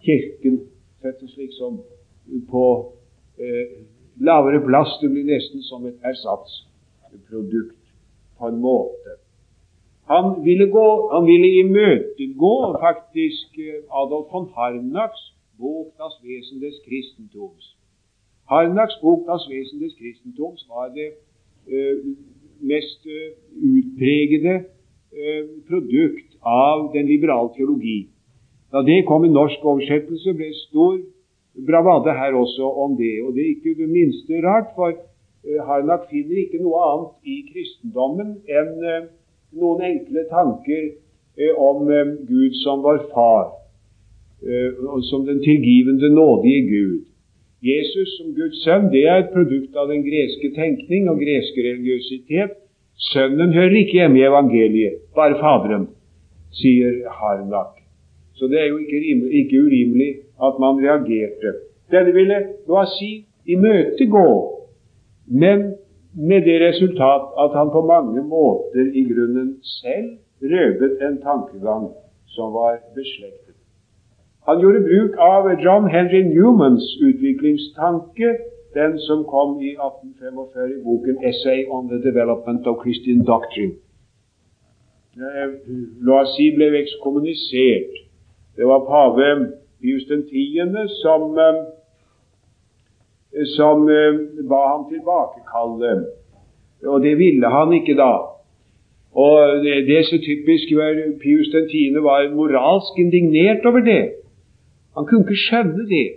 Kirken 0.05 0.61
settes 1.03 1.37
liksom 1.37 1.81
på 2.51 2.66
eh, 3.38 3.66
lavere 4.20 4.61
plass. 4.66 4.98
Det 5.01 5.11
blir 5.11 5.25
nesten 5.25 5.62
som 5.62 5.87
et 5.87 5.98
ersatsprodukt 6.11 7.83
på 8.38 8.48
en 8.48 8.61
måte. 8.61 9.22
Han 10.11 10.45
ville, 10.45 10.67
gå, 10.67 10.87
han 11.15 11.27
ville 11.27 11.49
imøtegå 11.62 12.57
faktisk 12.87 13.59
eh, 13.59 13.83
Adolf 14.01 14.27
von 14.33 14.49
Harnacks 14.57 15.23
bok 15.59 15.87
'Das 15.99 16.17
Wesen 16.25 16.61
des 16.61 16.77
Kristentums'. 16.87 17.69
Harnacks 18.51 18.99
bok 19.03 19.21
'Das 19.27 19.45
Wesen 19.53 19.79
des 19.81 19.95
Kristentums' 20.01 20.67
var 20.69 20.88
det 20.99 21.11
eh, 21.75 21.97
mest 22.73 23.01
uh, 23.07 23.31
utpregede 23.75 24.55
eh, 25.12 25.45
produkt 25.69 26.31
av 26.43 26.93
den 26.95 27.07
liberale 27.07 27.51
teologi. 27.57 28.09
Da 28.73 28.83
det 28.83 29.07
kom 29.07 29.25
i 29.25 29.29
norsk 29.29 29.65
oversettelse, 29.65 30.35
ble 30.35 30.51
stor 30.55 30.99
bravade 31.67 32.12
her 32.21 32.33
også 32.35 32.67
om 32.85 32.97
det. 32.97 33.23
Og 33.25 33.35
det 33.35 33.43
er 33.43 33.55
ikke 33.55 33.81
det 33.83 33.88
minste 33.88 34.33
rart, 34.47 34.71
for 34.75 34.93
Harnack 35.67 36.07
finner 36.11 36.38
ikke 36.38 36.62
noe 36.62 36.79
annet 36.93 37.33
i 37.35 37.37
kristendommen 37.51 38.31
enn 38.47 39.11
noen 39.59 39.83
enkle 39.87 40.27
tanker 40.31 40.85
eh, 41.37 41.55
om 41.57 41.91
eh, 41.91 42.15
Gud 42.29 42.57
som 42.62 42.85
vår 42.85 43.07
far, 43.15 43.59
og 44.43 45.05
som 45.07 45.23
den 45.23 45.38
tilgivende, 45.38 46.09
nådige 46.11 46.62
Gud. 46.67 47.03
Jesus 47.62 48.17
som 48.17 48.33
Guds 48.35 48.65
sønn 48.65 48.88
det 48.91 49.05
er 49.07 49.21
et 49.21 49.29
produkt 49.31 49.77
av 49.79 49.87
den 49.93 50.03
greske 50.03 50.51
tenkning 50.57 51.07
og 51.12 51.21
greske 51.23 51.62
religiøsitet. 51.62 52.57
Sønnen 53.12 53.55
hører 53.55 53.77
ikke 53.79 54.01
hjemme 54.01 54.19
i 54.19 54.25
evangeliet, 54.27 54.99
bare 55.15 55.38
Faderen, 55.38 55.87
sier 56.59 57.05
Harnak. 57.21 57.79
Så 58.35 58.49
det 58.51 58.59
er 58.61 58.67
jo 58.73 58.81
ikke, 58.83 58.99
rimelig, 59.05 59.45
ikke 59.45 59.62
urimelig 59.62 60.11
at 60.43 60.59
man 60.59 60.83
reagerte. 60.83 61.55
Denne 61.95 62.15
ville 62.17 62.41
si 62.97 63.12
imøtegå, 63.47 64.27
men 65.27 65.75
med 66.14 66.40
det 66.42 66.59
resultat 66.68 67.25
at 67.44 67.51
han 67.59 67.70
på 67.70 67.81
mange 67.87 68.22
måter 68.22 68.85
i 69.01 69.03
grunnen 69.12 69.48
selv 69.62 70.09
røvet 70.42 70.92
en 71.07 71.16
tankegang 71.22 71.85
som 72.27 72.53
var 72.53 72.79
beslektet. 72.94 73.57
Han 74.48 74.61
gjorde 74.61 74.87
bruk 74.90 75.12
av 75.18 75.42
John 75.64 75.85
Henry 75.94 76.22
Newmans 76.35 76.87
utviklingstanke, 77.09 78.29
den 78.75 78.98
som 78.98 79.25
kom 79.25 79.61
i 79.61 79.72
1845 79.77 80.70
i 80.77 80.83
boken 80.85 81.16
'Essay 81.25 81.61
on 81.68 81.88
the 81.88 82.01
Development 82.09 82.66
of 82.66 82.77
Christian 82.85 83.18
Doctrine'. 83.33 83.77
Loisy 86.09 86.46
ble 86.57 86.66
ekskommunisert. 86.83 87.92
Det 88.57 88.66
var 88.66 88.81
pave 88.92 89.29
Pius 89.81 90.05
10. 90.09 90.88
som, 91.03 91.22
eh, 91.38 91.57
som 93.57 93.88
eh, 93.88 94.18
ba 94.49 94.61
ham 94.73 94.87
tilbakekalle. 94.90 95.92
Og 96.87 97.03
det 97.03 97.14
ville 97.18 97.49
han 97.49 97.73
ikke 97.73 97.97
da. 97.97 98.12
Og 99.12 99.62
det, 99.64 99.75
det 99.87 99.99
er 99.99 100.09
så 100.09 100.18
typisk 100.18 100.73
Pius 101.23 101.49
10. 101.53 102.01
var 102.03 102.29
moralsk 102.35 102.99
indignert 102.99 103.66
over 103.66 103.81
det. 103.81 104.03
Han 104.97 105.07
kunne 105.07 105.25
ikke 105.25 105.45
skjønne 105.47 105.87
det. 105.88 106.09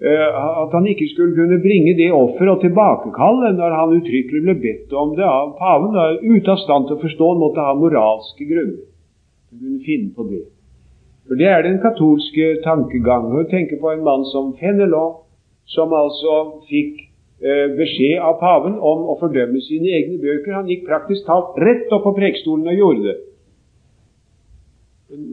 Eh, 0.00 0.28
at 0.62 0.70
han 0.72 0.86
ikke 0.86 1.08
skulle 1.12 1.36
kunne 1.36 1.60
bringe 1.60 1.92
det 1.98 2.12
offer 2.12 2.48
og 2.48 2.62
tilbakekalle 2.64 3.50
når 3.58 3.74
han 3.78 3.96
uttrykkelig 3.98 4.42
ble 4.46 4.54
bedt 4.62 4.94
om 5.02 5.12
det 5.18 5.26
av 5.28 5.52
paven. 5.58 5.98
Ute 6.24 6.54
av 6.54 6.62
stand 6.64 6.88
til 6.88 6.96
å 6.96 7.02
forstå 7.04 7.32
han 7.32 7.42
måtte 7.42 7.66
ha 7.66 7.74
moralske 7.76 8.46
grunner. 8.48 8.86
Han 9.50 9.60
kunne 9.60 9.84
finne 9.84 10.14
på 10.16 10.26
det. 10.30 10.46
For 11.28 11.38
Det 11.38 11.46
er 11.46 11.62
den 11.62 11.78
katolske 11.84 12.46
tankegang. 12.64 13.28
Å 13.30 13.44
tenke 13.50 13.76
på 13.78 13.92
en 13.92 14.06
mann 14.06 14.24
som 14.32 14.54
Fenelon, 14.58 15.20
som 15.68 15.92
altså 15.94 16.36
fikk 16.68 17.00
eh, 17.42 17.68
beskjed 17.76 18.20
av 18.24 18.38
paven 18.40 18.76
om 18.78 19.06
å 19.12 19.16
fordømme 19.20 19.62
sine 19.64 19.92
egne 19.98 20.18
bøker. 20.22 20.56
Han 20.56 20.70
gikk 20.70 20.86
praktisk 20.88 21.26
talt 21.28 21.58
rett 21.62 21.92
opp 21.94 22.04
på 22.08 22.16
prekestolen 22.18 22.68
og 22.72 22.80
gjorde 22.80 23.06
det. 23.08 23.16
En, 25.10 25.24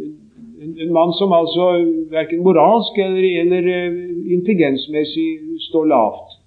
en, 0.61 0.73
en 0.85 0.93
mann 0.93 1.13
som 1.17 1.33
altså 1.37 1.69
verken 2.13 2.41
moralsk 2.45 2.97
eller, 3.01 3.27
eller 3.43 3.67
uh, 3.69 3.99
intelligensmessig 4.37 5.27
står 5.67 5.91
lavt. 5.91 6.39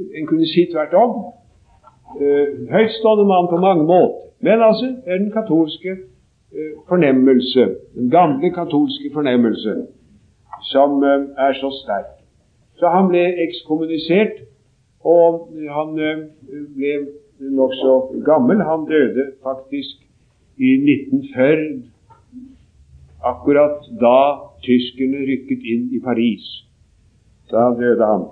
En 0.00 0.26
kunne 0.26 0.48
si 0.50 0.66
tvert 0.72 0.96
om. 0.98 1.20
Uh, 2.18 2.66
høytstående 2.70 3.28
mann 3.30 3.50
på 3.50 3.62
mange 3.62 3.86
måter. 3.86 4.20
Men 4.44 4.62
altså 4.62 4.90
er 5.06 5.22
den 5.22 5.30
katolske 5.32 5.96
fornemmelse, 6.86 7.62
den 7.96 8.10
gamle 8.12 8.50
katolske 8.54 9.08
fornemmelse, 9.10 9.72
som 10.68 11.02
er 11.02 11.56
så 11.58 11.70
sterk. 11.80 12.13
Så 12.80 12.90
han 12.90 13.08
ble 13.08 13.22
ekskommunisert, 13.44 14.40
og 15.04 15.50
han 15.76 15.94
ble 15.94 16.94
nokså 17.38 18.22
gammel. 18.26 18.62
Han 18.62 18.86
døde 18.88 19.32
faktisk 19.42 20.00
i 20.56 20.74
1940 20.78 21.82
akkurat 23.24 23.84
da 24.00 24.18
tyskerne 24.64 25.24
rykket 25.28 25.64
inn 25.74 25.90
i 25.96 26.00
Paris. 26.04 26.44
Da 27.50 27.70
døde 27.78 28.06
han. 28.06 28.26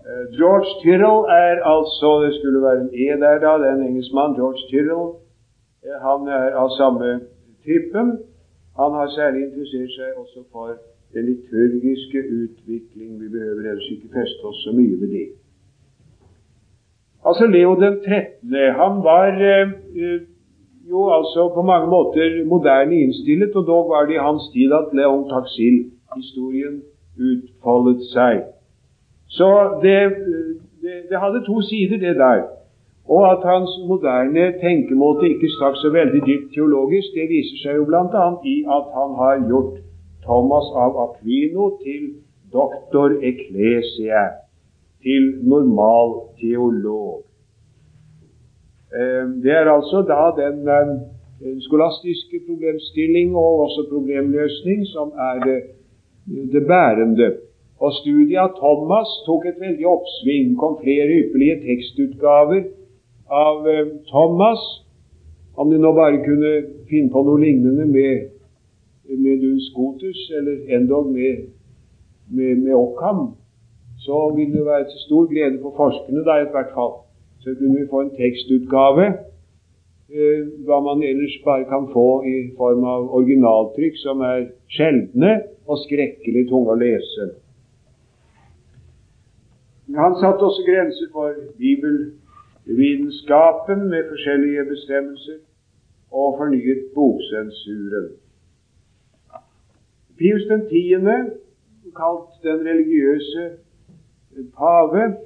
Eh, 0.00 0.24
George 0.38 0.70
Tyrrell 0.82 1.26
er 1.30 1.62
altså 1.74 2.10
Det 2.24 2.32
skulle 2.38 2.62
være 2.62 2.80
en 2.80 2.94
E 2.94 3.08
der, 3.24 3.38
da. 3.44 3.52
Det 3.58 3.66
er 3.68 3.74
en 3.74 3.88
engelskmann. 3.90 4.34
George 4.34 4.62
Tyrrell. 4.70 5.06
Eh, 5.84 5.98
han 6.06 6.28
er 6.28 6.56
av 6.62 6.68
samme 6.78 7.20
typen. 7.64 8.18
Han 8.80 8.90
har 8.98 9.08
særlig 9.18 9.42
interessert 9.48 9.92
seg 9.98 10.18
også 10.22 10.44
for 10.52 10.74
den 11.14 11.24
liturgiske 11.26 12.18
utvikling. 12.42 13.10
Vi 13.22 13.28
behøver 13.28 13.62
ellers 13.70 13.90
ikke 13.94 14.14
feste 14.18 14.42
oss 14.50 14.64
så 14.64 14.72
mye 14.78 15.00
ved 15.00 15.08
det. 15.16 15.28
Altså 17.28 17.46
Leo 17.46 17.74
den 17.84 17.96
13. 18.06 18.54
Han 18.80 18.94
var 19.10 19.28
eh, 19.52 20.20
jo 20.90 21.00
altså 21.16 21.40
på 21.54 21.62
mange 21.62 21.88
måter 21.96 22.44
moderne 22.44 22.94
innstillet, 23.00 23.52
og 23.58 23.66
dog 23.66 23.88
var 23.88 24.06
det 24.06 24.14
i 24.14 24.26
hans 24.28 24.44
tid 24.54 24.72
at 24.80 24.88
Leon 24.98 25.28
Taxil-historien 25.32 26.76
utfoldet 27.28 28.00
seg. 28.14 28.34
Så 29.28 29.48
det, 29.82 29.98
det, 30.82 30.94
det, 31.10 31.18
hadde 31.24 31.44
to 31.46 31.60
sider, 31.60 31.98
det 32.06 32.16
der. 32.16 32.40
Og 33.14 33.22
at 33.32 33.42
hans 33.52 33.70
moderne 33.90 34.44
tenkemåte 34.64 35.28
ikke 35.28 35.50
stakk 35.56 35.76
så 35.82 35.90
veldig 35.98 36.22
dypt 36.26 36.48
teologisk, 36.54 37.08
det 37.14 37.28
viser 37.34 37.56
seg 37.62 37.78
jo 37.80 37.84
bl.a. 37.90 38.26
i 38.54 38.56
at 38.78 38.86
han 38.98 39.10
har 39.22 39.34
gjort 39.50 39.76
Thomas 40.30 40.68
av 40.78 40.98
Aquino 41.08 41.72
til 41.82 42.12
doktor 42.52 43.16
ecclesia, 43.26 44.22
til 45.02 45.26
normal 45.42 46.14
teolog. 46.38 47.24
Eh, 48.94 49.26
det 49.42 49.52
er 49.56 49.70
altså 49.70 50.02
da 50.06 50.30
den 50.38 50.66
eh, 50.70 51.56
skolastiske 51.66 52.42
problemstilling 52.46 53.36
og 53.36 53.64
også 53.66 53.86
problemløsning 53.90 54.86
som 54.94 55.12
er 55.28 55.36
det, 55.46 55.60
det 56.52 56.66
bærende. 56.66 57.30
Og 57.80 57.92
Studiet 57.98 58.38
av 58.38 58.54
Thomas 58.58 59.10
tok 59.26 59.46
et 59.50 59.60
veldig 59.60 59.86
oppsving. 59.96 60.56
kom 60.60 60.76
flere 60.82 61.10
ypperlige 61.22 61.62
tekstutgaver 61.66 62.66
av 63.30 63.66
eh, 63.68 63.86
Thomas. 64.12 64.60
Om 65.56 65.70
de 65.70 65.78
nå 65.78 65.92
bare 65.92 66.22
kunne 66.24 66.52
finne 66.90 67.10
på 67.10 67.24
noe 67.26 67.40
lignende 67.40 67.86
med, 67.86 68.28
med 69.18 69.42
Duns 69.42 69.70
Scotus, 69.70 70.32
eller 70.36 70.56
endog 70.76 71.12
med, 71.12 71.36
med, 72.30 72.56
med 72.56 72.74
Ockham, 72.74 73.34
så 73.98 74.32
vil 74.36 74.52
det 74.56 74.66
være 74.66 74.84
til 74.84 75.00
stor 75.06 75.26
glede 75.26 75.58
for 75.62 75.74
forskerne 75.76 76.24
da 76.24 76.40
i 76.40 76.50
hvert 76.54 76.72
fall 76.74 76.94
så 77.42 77.54
kunne 77.58 77.80
vi 77.80 77.90
få 77.90 78.00
en 78.00 78.16
tekstutgave 78.20 79.04
eh, 80.16 80.40
hva 80.66 80.78
man 80.88 80.98
ellers 81.10 81.36
bare 81.44 81.64
kan 81.72 81.84
få 81.92 82.08
i 82.34 82.36
form 82.56 82.84
av 82.84 83.14
originaltrykk, 83.18 83.96
som 84.04 84.16
er 84.20 84.40
sjeldne 84.76 85.32
og 85.66 85.76
skrekkelig 85.86 86.42
tunge 86.50 86.70
å 86.74 86.82
lese. 86.84 87.24
Han 89.96 90.14
satte 90.20 90.44
også 90.46 90.62
grenser 90.68 91.08
for 91.14 91.28
bibelvitenskapen 91.62 93.78
med 93.92 94.02
forskjellige 94.12 94.64
bestemmelser, 94.74 95.38
og 96.10 96.28
fornyet 96.38 96.82
boksensuren. 96.94 98.08
Pius 100.20 100.42
10., 100.70 101.00
kalt 101.96 102.42
den 102.42 102.58
religiøse 102.68 103.50
pave, 104.58 105.16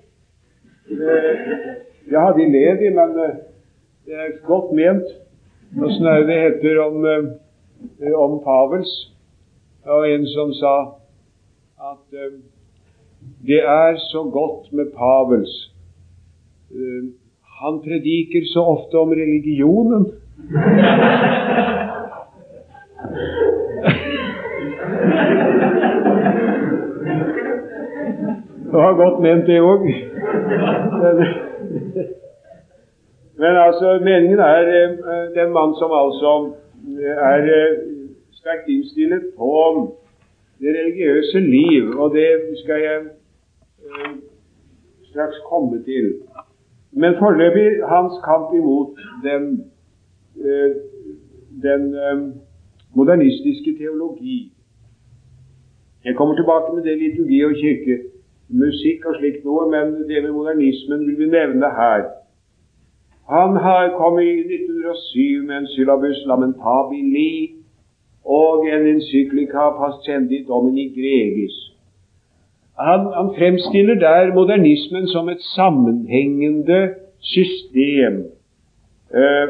Jeg 2.11 2.21
hadde 2.21 2.39
de 2.39 2.53
ledig, 2.53 2.93
men 2.95 3.11
eh, 3.25 3.35
det 4.07 4.15
er 4.15 4.47
godt 4.47 4.73
ment. 4.73 5.09
Åssen 5.83 6.07
er 6.07 6.27
det 6.29 6.41
heter 6.43 6.81
om, 6.83 7.05
eh, 7.05 8.15
om 8.15 8.39
Pavels? 8.45 8.93
Var 9.87 10.05
en 10.05 10.27
som 10.27 10.53
sa 10.53 10.77
at 11.91 12.19
eh, 12.21 12.39
det 13.47 13.63
er 13.63 13.97
så 14.13 14.23
godt 14.31 14.73
med 14.73 14.93
Pavels. 14.93 15.73
Han 17.61 17.81
prediker 17.81 18.47
så 18.53 18.61
ofte 18.61 18.95
om 18.95 19.11
religionen. 19.11 20.13
Det 28.75 28.83
var 28.83 29.03
godt 29.05 29.23
ment, 29.23 29.47
det 29.47 29.61
òg. 29.61 29.83
Men 33.43 33.53
altså, 33.67 34.01
meningen 34.05 34.39
er 34.39 34.63
eh, 34.79 35.27
den 35.39 35.53
mann 35.57 35.75
som 35.81 35.91
altså 36.03 36.31
eh, 36.99 37.17
er 37.33 37.43
eh, 37.57 37.77
sterkt 38.39 38.69
innstillet 38.69 39.23
på 39.39 39.51
det 40.61 40.71
religiøse 40.79 41.41
liv, 41.41 41.85
og 42.01 42.15
det 42.15 42.31
skal 42.63 42.79
jeg 42.89 42.99
straks 45.11 45.39
komme 45.51 45.83
til. 45.85 46.07
Men 46.93 47.15
foreløpig 47.19 47.69
hans 47.95 48.15
kamp 48.25 48.55
imot 48.55 48.99
den, 49.27 49.71
den 51.63 51.83
modernistiske 52.95 53.77
teologi. 53.79 54.53
Jeg 56.05 56.17
kommer 56.17 56.35
tilbake 56.35 56.75
med 56.75 56.83
det 56.83 56.99
liturgi 56.99 57.45
og 57.45 57.55
kirke 57.63 58.14
musikk 58.49 59.07
og 59.07 59.17
slikt 59.19 59.45
noe, 59.45 59.69
men 59.71 59.95
det 60.09 60.23
med 60.23 60.33
modernismen 60.33 61.07
vil 61.07 61.19
vi 61.19 61.31
nevne 61.33 61.71
her. 61.79 62.05
Han 63.29 63.57
har 63.57 63.95
kommet 63.97 64.25
i 64.25 64.41
1907 64.41 65.47
med 65.47 65.57
en 65.57 65.67
syllabus 65.67 66.25
lamentabili 66.27 67.55
og 68.25 68.67
en 68.69 68.87
encyklika 68.95 69.71
pascendi 69.79 70.45
domini 70.49 70.89
gregis. 70.97 71.57
Han, 72.79 73.01
han, 73.19 73.29
fremstiller 73.39 73.95
der 73.95 74.35
modernismen 74.35 75.07
som 75.09 75.29
et 75.29 75.43
sammenhengende 75.57 76.81
system. 77.21 78.15
Eh, 79.21 79.49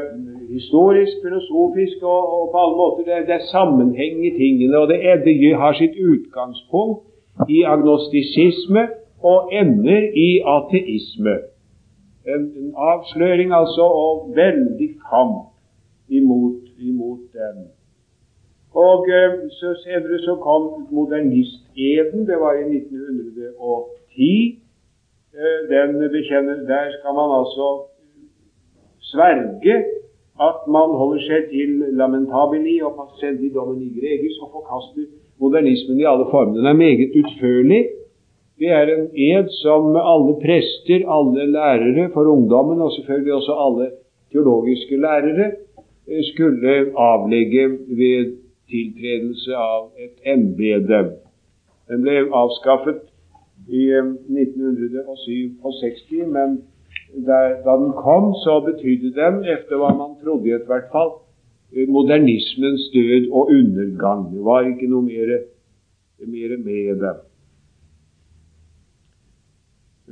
historisk, 0.53 1.13
filosofisk 1.23 1.97
og, 2.03 2.21
og, 2.35 2.43
på 2.51 2.57
alle 2.63 2.77
måter. 2.81 3.03
Det, 3.07 3.27
det 3.27 3.35
er 3.35 3.51
sammenheng 3.51 4.25
i 4.27 4.31
tingene, 4.41 4.77
og 4.77 4.87
det, 4.87 4.99
det 5.25 5.55
har 5.55 5.73
sitt 5.73 5.95
utgangspunkt 6.11 7.14
i 7.49 7.63
agnostisisme 7.63 8.87
og 9.23 9.49
ender 9.51 10.01
i 10.27 10.29
ateisme. 10.57 11.35
En, 12.33 12.43
en 12.61 12.73
avsløring, 12.77 13.53
altså, 13.53 13.85
og 14.03 14.31
veldig 14.35 14.89
kamp 15.09 15.53
imot, 16.09 16.61
imot 16.79 17.19
den. 17.33 17.57
Og 18.75 19.07
eh, 19.17 19.33
så 19.57 19.75
Senere 19.83 20.19
så 20.19 20.35
kom 20.47 20.63
modernisteden. 20.91 22.27
Det 22.29 22.37
var 22.43 22.53
i 22.53 22.65
1910. 22.77 24.61
Eh, 25.39 25.59
den 25.71 25.89
bekjenner, 26.15 26.55
Der 26.55 26.83
skal 26.95 27.13
man 27.19 27.29
altså 27.39 27.67
sverge 29.11 29.75
at 30.47 30.59
man 30.75 30.89
holder 30.99 31.21
seg 31.29 31.41
til 31.55 31.69
lamentabili 31.99 32.75
og 32.87 32.91
passendi 32.99 33.47
domini 33.57 33.87
gregis 33.99 34.35
og 34.43 34.49
forkaster 34.55 35.05
modernismen 35.39 35.99
i 35.99 36.05
alle 36.11 36.25
former. 36.31 36.53
Den 36.57 36.65
er 36.65 36.73
meget 36.73 37.11
utførlig. 37.19 37.87
Det 38.59 38.69
er 38.71 38.85
en 38.93 39.07
ed 39.29 39.47
som 39.61 39.95
alle 39.95 40.33
prester, 40.43 40.99
alle 41.17 41.51
lærere 41.51 42.09
for 42.13 42.23
ungdommen, 42.35 42.81
og 42.81 42.91
selvfølgelig 42.91 43.33
også 43.33 43.53
alle 43.65 43.89
teologiske 44.31 44.97
lærere, 44.97 45.51
eh, 46.07 46.23
skulle 46.33 46.71
avlegge 46.97 47.69
ved 47.99 48.33
tiltredelse 48.69 49.55
av 49.55 49.91
et 49.99 50.15
embete. 50.33 51.05
Den 51.89 52.01
ble 52.01 52.11
avskaffet 52.33 52.99
i 53.67 53.91
1967, 53.91 56.27
men 56.27 56.61
men 57.15 57.25
da 57.25 57.77
den 57.77 57.91
kom, 57.91 58.33
så 58.43 58.59
betydde 58.65 59.13
den, 59.15 59.37
etter 59.47 59.79
hva 59.79 59.93
man 59.95 60.17
trodde 60.23 60.49
i 60.49 60.57
hvert 60.67 60.89
fall, 60.91 61.11
eh, 61.13 61.19
modernismens 61.87 62.89
død 62.93 63.31
og 63.31 63.47
undergang. 63.47 64.35
Det 64.35 64.43
var 64.45 64.67
ikke 64.67 64.87
noe 64.87 65.03
mer, 65.03 65.31
mer 66.19 66.57
med 66.57 67.01
det. 67.01 67.15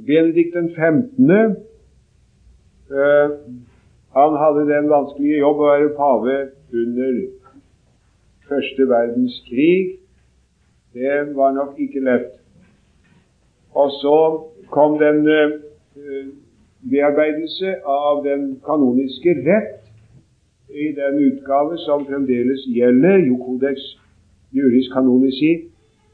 Benedikt 0.08 0.54
den 0.54 0.69
15. 0.76 1.30
Uh, 2.91 3.30
han 4.17 4.36
hadde 4.41 4.65
den 4.73 4.89
vanskelige 4.91 5.39
jobb 5.39 5.62
å 5.62 5.69
være 5.69 5.93
pave 5.97 6.36
under 6.73 7.19
første 8.49 8.88
verdenskrig. 8.89 9.99
Det 10.93 11.19
var 11.38 11.56
nok 11.56 11.80
ikke 11.80 12.04
lett. 12.04 12.34
Og 13.73 13.93
så 14.02 14.17
kom 14.76 14.99
den 14.99 15.23
uh, 15.30 16.28
bearbeidelse 16.91 17.78
av 17.88 18.21
den 18.28 18.49
kanoniske 18.65 19.38
rett 19.47 19.72
i 20.73 20.86
den 20.97 21.15
utgave 21.27 21.77
som 21.77 22.05
fremdeles 22.05 22.62
gjelder, 22.75 23.17
Jo 23.27 23.38
Codex 23.45 23.79
Juris 24.53 24.88
Canonici, 24.93 25.53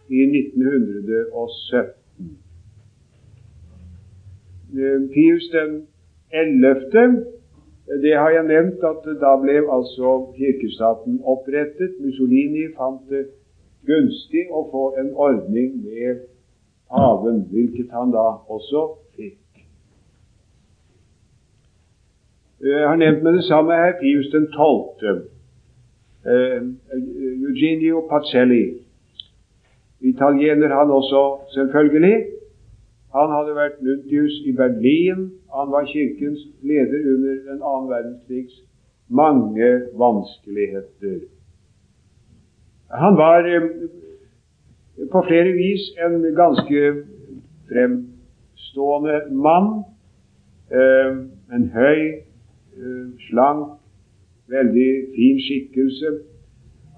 i 0.10 0.20
1917. 0.26 1.94
Eh, 4.74 5.00
Pius 5.14 5.46
den 5.52 5.88
11. 6.32 7.26
Det 8.04 8.14
har 8.14 8.30
jeg 8.30 8.44
nevnt 8.44 8.84
at 8.92 9.04
da 9.22 9.34
ble 9.42 9.58
altså 9.78 10.10
kirkestaten 10.38 11.22
opprettet. 11.24 11.92
Mussolini 12.00 12.68
fant 12.78 13.02
det 13.10 13.26
gunstig 13.90 14.46
å 14.52 14.66
få 14.72 14.84
en 15.02 15.14
ordning 15.16 15.70
med 15.84 16.26
paven, 16.90 17.46
hvilket 17.52 17.90
han 17.94 18.12
da 18.14 18.28
også 18.56 18.82
fikk. 19.18 19.38
Eh, 19.58 19.66
jeg 22.62 22.88
har 22.88 22.96
nevnt 22.96 23.24
med 23.24 23.34
det 23.34 23.44
samme 23.44 23.74
her 23.74 23.94
Pius 24.02 24.28
den 24.32 24.48
12. 24.52 25.22
Uh, 26.26 26.62
Eugenio 27.50 28.08
Pacelli. 28.10 28.66
Italiener 30.02 30.72
han 30.80 30.92
også, 30.92 31.22
selvfølgelig. 31.54 32.18
Han 33.16 33.30
hadde 33.36 33.56
vært 33.56 33.82
nuntius 33.82 34.36
i 34.46 34.52
Berlin. 34.52 35.32
Han 35.56 35.72
var 35.72 35.86
kirkens 35.86 36.40
leder 36.62 37.00
under 37.14 37.34
den 37.50 37.62
annen 37.64 37.90
verdenskrigs 37.90 38.56
mange 39.10 39.82
vanskeligheter. 39.98 41.20
Han 42.92 43.18
var 43.18 43.40
eh, 43.56 43.62
på 45.12 45.24
flere 45.28 45.52
vis 45.54 45.82
en 46.06 46.36
ganske 46.36 46.94
fremstående 47.70 49.22
mann. 49.32 49.84
Eh, 50.72 51.18
en 51.56 51.70
høy, 51.74 52.00
eh, 52.00 52.24
slank, 53.28 53.76
veldig 54.50 54.92
fin 55.16 55.40
skikkelse. 55.46 56.16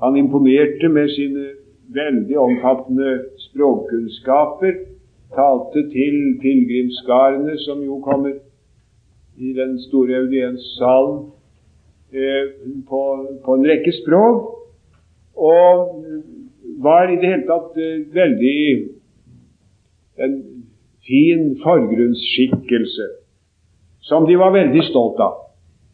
Han 0.02 0.18
imponerte 0.18 0.90
med 0.90 1.10
sine 1.16 1.50
veldig 1.94 2.38
omfattende 2.40 3.12
språkkunnskaper 3.50 4.80
talte 5.36 5.84
til 5.92 6.16
pilegrimsskarene 6.42 7.58
som 7.66 7.84
jo 7.84 8.00
kommer 8.04 8.34
i 9.38 9.54
den 9.56 9.78
store 9.88 10.24
audienssalen 10.24 11.20
eh, 12.14 12.50
på, 12.90 13.02
på, 13.46 13.54
en 13.56 13.68
rekke 13.68 13.94
språk, 14.02 14.42
og 15.36 16.04
var 16.84 17.10
i 17.10 17.20
det 17.22 17.32
hele 17.32 17.48
tatt 17.48 17.80
eh, 17.80 18.04
veldig 18.16 18.58
en 20.22 20.36
fin 21.08 21.48
forgrunnsskikkelse 21.64 23.08
som 24.06 24.28
de 24.28 24.36
var 24.38 24.54
veldig 24.54 24.84
stolt 24.90 25.22
av. 25.24 25.40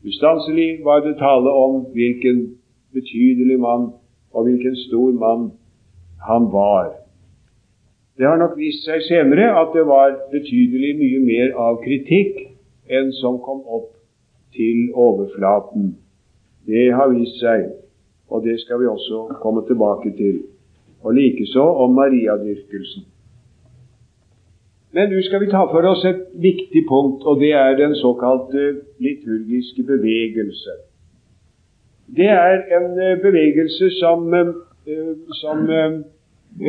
Ustanselig 0.08 0.84
var 0.84 1.00
det 1.06 1.18
tale 1.20 1.52
om 1.52 1.82
hvilken 1.96 2.38
betydelig 2.96 3.60
mann 3.60 3.90
og 4.34 4.44
hvilken 4.48 4.76
stor 4.88 5.12
mann 5.12 5.52
han 6.28 6.48
var. 6.52 6.94
Det 8.18 8.26
har 8.26 8.38
nok 8.42 8.56
vist 8.58 8.86
seg 8.88 9.04
senere 9.06 9.50
at 9.62 9.74
det 9.76 9.84
var 9.86 10.16
betydelig 10.32 10.94
mye 11.02 11.20
mer 11.26 11.52
av 11.68 11.82
kritikk 11.84 12.40
enn 12.90 13.12
som 13.20 13.42
kom 13.44 13.62
opp 13.68 13.92
til 14.56 14.88
overflaten. 14.96 15.92
Det 16.68 16.88
har 16.98 17.12
vist 17.14 17.38
seg, 17.44 17.68
og 18.32 18.48
det 18.48 18.58
skal 18.64 18.82
vi 18.82 18.90
også 18.90 19.28
komme 19.44 19.66
tilbake 19.68 20.16
til. 20.18 20.40
Og 21.04 21.14
likeså 21.14 21.64
om 21.84 21.94
mariadyrkelsen. 22.00 23.06
Men 24.98 25.12
nå 25.14 25.20
skal 25.22 25.44
vi 25.44 25.52
ta 25.52 25.60
for 25.70 25.86
oss 25.86 26.02
et 26.10 26.24
viktig 26.42 26.82
punkt, 26.90 27.22
og 27.30 27.38
det 27.38 27.52
er 27.54 27.76
den 27.78 27.94
såkalte 28.00 28.64
liturgiske 28.98 29.84
bevegelse. 29.86 30.74
Det 32.18 32.30
er 32.34 32.64
en 32.78 32.88
eh, 33.06 33.20
bevegelse 33.22 33.92
som, 34.00 34.34
eh, 34.34 35.12
som 35.42 35.70
eh, 35.70 36.00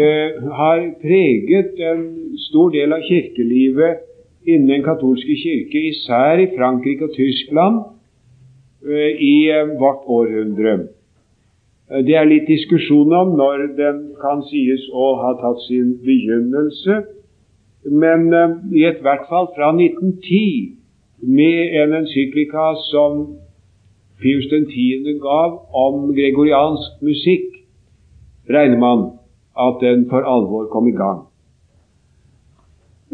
eh, 0.04 0.44
har 0.60 0.84
preget 1.00 1.80
en 1.92 2.04
stor 2.50 2.74
del 2.76 2.92
av 2.92 3.06
kirkelivet 3.08 4.04
innen 4.44 4.68
den 4.74 4.84
katolske 4.84 5.40
kirke, 5.44 5.88
især 5.94 6.44
i 6.44 6.50
Frankrike 6.52 7.08
og 7.08 7.16
Tyskland, 7.16 7.82
eh, 8.84 9.12
i 9.32 9.36
eh, 9.56 9.72
vårt 9.80 10.04
århundre. 10.04 10.78
Eh, 11.90 12.04
det 12.04 12.20
er 12.20 12.28
litt 12.28 12.50
diskusjon 12.50 13.14
om 13.22 13.38
når 13.40 13.70
den 13.80 14.02
kan 14.20 14.44
sies 14.50 14.84
å 14.92 15.14
ha 15.22 15.38
tatt 15.40 15.64
sin 15.64 15.96
begynnelse, 16.04 17.06
men 17.90 18.32
eh, 18.34 18.56
i 18.80 18.84
et 18.88 19.02
hvert 19.02 19.26
fall 19.30 19.50
fra 19.56 19.72
1910, 19.74 20.74
med 21.18 21.74
en 21.82 21.94
encyklika 21.98 22.74
som 22.90 23.12
Pius 24.20 24.46
10. 24.50 25.18
gav 25.22 25.50
om 25.74 26.14
gregoriansk 26.14 27.02
musikk, 27.02 27.46
regner 28.50 28.78
man 28.78 29.10
at 29.58 29.74
den 29.82 30.10
for 30.10 30.22
alvor 30.22 30.66
kom 30.72 30.88
i 30.88 30.96
gang. 30.96 31.20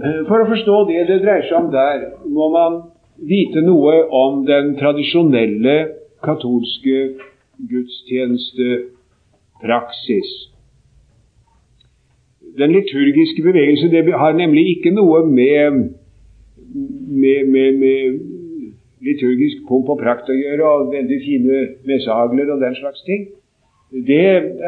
Eh, 0.01 0.27
for 0.29 0.39
å 0.43 0.47
forstå 0.51 0.85
det 0.91 1.07
det 1.11 1.23
dreier 1.23 1.43
seg 1.49 1.59
om 1.61 1.71
der, 1.73 1.99
må 2.27 2.49
man 2.55 2.73
vite 3.21 3.61
noe 3.63 3.95
om 4.11 4.47
den 4.49 4.77
tradisjonelle 4.81 5.89
katolske 6.25 7.15
gudstjenestepraksis. 7.71 10.54
Den 12.59 12.73
liturgiske 12.73 13.43
bevegelse 13.43 13.91
det 13.91 14.05
har 14.15 14.37
nemlig 14.39 14.65
ikke 14.77 14.93
noe 14.95 15.25
med, 15.27 15.79
med, 17.23 17.49
med, 17.55 17.79
med 17.81 18.21
liturgisk 19.05 19.65
pomp 19.69 19.91
og 19.91 19.99
prakt 20.01 20.31
å 20.31 20.37
gjøre, 20.37 20.69
og 20.69 20.93
veldig 20.95 21.19
fine 21.25 21.63
messehagler 21.89 22.53
og 22.55 22.63
den 22.63 22.77
slags 22.79 23.03
ting. 23.09 23.27
Det 24.07 24.23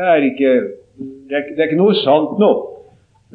er 0.07 0.27
ikke 0.31 0.57
det 0.97 1.37
er, 1.37 1.43
det 1.55 1.61
er 1.61 1.69
ikke 1.69 1.83
noe 1.83 1.95
sant 2.01 2.39
nå. 2.41 2.53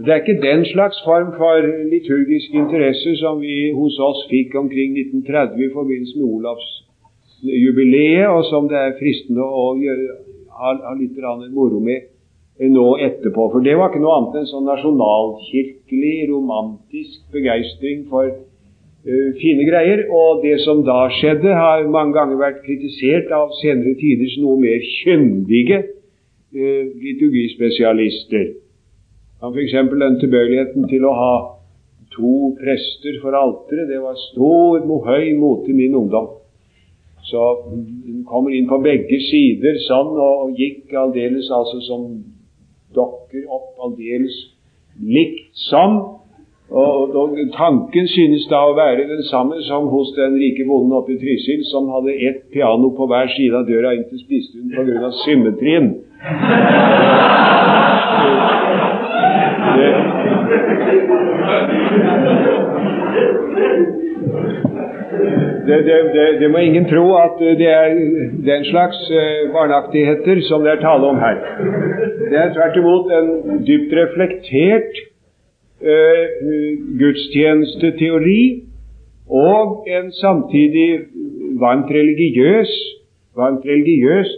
Det 0.02 0.14
er 0.14 0.22
ikke 0.22 0.42
den 0.42 0.64
slags 0.66 1.02
form 1.06 1.34
for 1.38 1.66
liturgisk 1.92 2.54
interesse 2.58 3.16
som 3.20 3.42
vi 3.44 3.72
hos 3.76 4.00
oss 4.02 4.24
fikk 4.32 4.56
omkring 4.58 4.96
1930 4.98 5.66
i 5.66 5.74
forbindelse 5.74 6.18
med 6.18 6.30
Olavsjubileet, 6.38 8.28
og 8.32 8.46
som 8.50 8.70
det 8.72 8.80
er 8.80 8.96
fristende 9.02 9.44
å 9.46 9.68
gjøre, 9.78 10.16
ha, 10.58 10.74
ha 10.88 10.96
litt 10.98 11.20
moro 11.52 11.84
med 11.84 12.08
nå 12.70 12.88
etterpå. 13.02 13.48
For 13.54 13.66
det 13.66 13.74
var 13.78 13.90
ikke 13.90 14.04
noe 14.04 14.18
annet 14.20 14.40
enn 14.42 14.50
sånn 14.52 14.68
nasjonalkirkelig, 14.70 16.16
romantisk 16.30 17.24
begeistring 17.34 18.04
for 18.12 18.30
uh, 18.30 19.30
fine 19.42 19.66
greier. 19.70 20.04
Og 20.14 20.44
det 20.46 20.60
som 20.66 20.84
da 20.86 21.08
skjedde, 21.18 21.56
har 21.58 21.88
mange 21.90 22.14
ganger 22.18 22.42
vært 22.42 22.62
kritisert 22.66 23.32
av 23.34 23.54
senere 23.62 23.96
tiders 24.02 24.38
noe 24.44 24.60
mer 24.62 24.84
kyndige 25.02 25.80
uh, 25.88 26.84
liturgispesialister. 27.02 28.52
Han 29.42 29.56
f.eks. 29.58 29.74
den 29.90 30.20
tilbøyeligheten 30.22 30.86
til 30.92 31.08
å 31.10 31.16
ha 31.18 31.34
to 32.14 32.52
prester 32.60 33.18
for 33.24 33.34
alteret. 33.38 33.90
Det 33.90 34.02
var 34.04 34.20
stor, 34.30 34.86
høy 35.08 35.34
mote 35.40 35.72
i 35.72 35.78
min 35.80 35.98
ungdom. 35.98 36.38
Så 37.26 37.42
hun 37.72 38.22
kommer 38.28 38.54
inn 38.54 38.68
på 38.70 38.82
begge 38.84 39.18
sider 39.30 39.78
sånn, 39.88 40.14
og 40.20 40.58
gikk 40.60 40.94
aldeles 40.98 41.50
altså 41.54 41.80
som 41.86 42.06
dokker 42.96 43.46
opp, 43.50 43.76
aldeles 43.86 44.36
likt 45.02 45.56
som. 45.70 46.00
Og, 46.72 47.16
og, 47.16 47.38
Tanken 47.58 48.08
synes 48.08 48.46
da 48.52 48.62
å 48.70 48.76
være 48.78 49.08
den 49.10 49.24
samme 49.28 49.60
som 49.68 49.90
hos 49.92 50.14
den 50.16 50.38
rike 50.40 50.64
bonden 50.70 50.96
oppe 50.96 51.18
i 51.18 51.20
Trysil, 51.20 51.66
som 51.68 51.90
hadde 51.92 52.16
ett 52.30 52.46
piano 52.54 52.94
på 52.96 53.10
hver 53.12 53.28
side 53.36 53.60
av 53.60 53.68
døra 53.68 53.92
inn 53.98 54.08
til 54.08 54.24
spisestuen 54.24 54.72
pga. 54.72 55.12
symmetrien. 55.26 55.92
Det, 59.76 59.92
det, 65.68 65.78
det, 66.14 66.40
det, 66.40 66.52
må 66.52 66.58
ingen 66.58 66.86
tro 66.90 67.16
at 67.16 67.40
det 67.40 67.70
er 67.70 67.88
den 68.50 68.66
slags 68.66 69.00
uh, 69.12 69.52
barneaktigheter 69.54 70.42
som 70.48 70.64
det 70.64 70.72
er 70.72 70.82
tale 70.82 71.08
om 71.08 71.20
her. 71.20 71.38
Det 72.30 72.38
er 72.40 72.54
tvert 72.54 72.78
imot 72.78 73.12
en 73.18 73.30
dypt 73.68 73.94
reflektert 74.02 75.02
uh, 75.84 76.26
gudstjenesteteori 77.02 78.44
og 79.28 79.88
en 79.88 80.12
samtidig 80.12 80.90
varmt 81.60 81.92
religiøs, 81.92 82.72
varmt 83.36 83.66
religiøs 83.66 84.30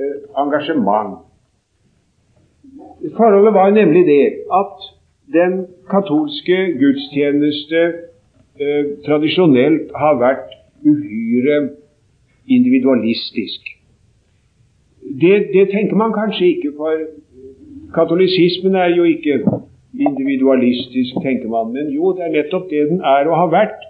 uh, 0.00 0.42
engasjement. 0.42 1.14
Forholdet 3.16 3.54
var 3.54 3.70
nemlig 3.70 4.06
det 4.06 4.26
at 4.62 4.76
den 5.32 5.66
katolske 5.90 6.58
gudstjeneste 6.80 7.80
eh, 8.60 8.84
tradisjonelt 9.06 9.92
har 9.94 10.18
vært 10.20 10.54
uhyre 10.86 11.58
individualistisk. 12.46 13.72
Det, 15.20 15.36
det, 15.54 15.68
tenker 15.70 15.96
man 15.96 16.12
kanskje 16.12 16.46
ikke, 16.54 16.72
for 16.76 16.92
katolisismen 17.94 18.74
er 18.74 18.94
jo 18.96 19.04
ikke 19.04 19.40
individualistisk, 19.98 21.20
tenker 21.22 21.48
man. 21.48 21.72
Men 21.72 21.92
jo, 21.94 22.12
det 22.16 22.26
er 22.26 22.34
nettopp 22.38 22.70
det 22.70 22.88
den 22.90 23.00
er 23.00 23.30
og 23.30 23.36
har 23.42 23.52
vært. 23.54 23.84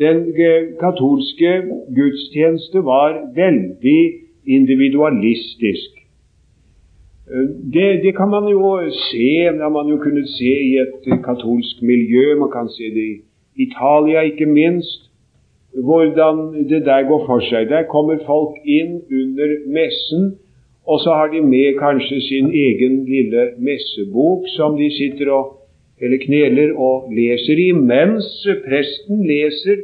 Den 0.00 0.22
eh, 0.32 0.70
katolske 0.80 1.50
gudstjeneste 1.96 2.84
var 2.84 3.18
veldig 3.36 4.00
individualistisk. 4.46 5.98
Det, 7.74 8.02
det, 8.02 8.16
kan 8.16 8.28
man 8.28 8.48
jo 8.50 8.90
se, 8.92 9.28
det 9.52 9.62
har 9.62 9.70
man 9.70 9.88
jo 9.88 9.96
kunnet 9.96 10.28
se 10.28 10.52
i 10.70 10.72
et 10.82 11.06
katolsk 11.24 11.82
miljø. 11.82 12.34
Man 12.38 12.50
kan 12.50 12.68
se 12.68 12.90
det 12.94 13.04
i 13.04 13.20
Italia, 13.56 14.20
ikke 14.20 14.46
minst. 14.46 15.08
Hvordan 15.72 16.68
det 16.68 16.84
der 16.84 17.02
går 17.08 17.26
for 17.26 17.40
seg. 17.40 17.68
Der 17.68 17.82
kommer 17.88 18.18
folk 18.26 18.58
inn 18.64 19.00
under 19.08 19.54
messen, 19.66 20.36
og 20.86 21.00
så 21.00 21.10
har 21.16 21.32
de 21.32 21.40
med 21.40 21.78
kanskje 21.78 22.20
sin 22.20 22.50
egen 22.50 23.04
lille 23.08 23.50
messebok 23.58 24.44
som 24.56 24.76
de 24.76 24.90
sitter 24.92 25.30
og 25.32 25.58
eller 26.02 26.18
kneler 26.18 26.72
og 26.78 27.12
leser 27.14 27.60
i, 27.62 27.70
mens 27.72 28.26
presten 28.64 29.22
leser 29.26 29.82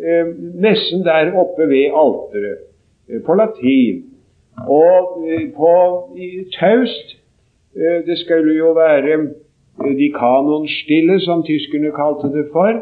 eh, 0.00 0.30
messen 0.64 1.04
der 1.04 1.34
oppe 1.36 1.68
ved 1.68 1.92
alteret 1.92 2.62
eh, 3.10 3.20
på 3.26 3.36
latin. 3.36 4.04
Og 4.64 5.26
eh, 5.28 5.50
på 5.56 5.74
taust 6.56 7.16
eh, 7.76 8.00
Det 8.06 8.18
skulle 8.18 8.56
jo 8.56 8.72
være 8.72 9.12
eh, 9.12 9.92
de 10.00 10.08
kanonstille, 10.16 11.20
som 11.20 11.44
tyskerne 11.44 11.92
kalte 11.92 12.32
det 12.32 12.48
for, 12.52 12.80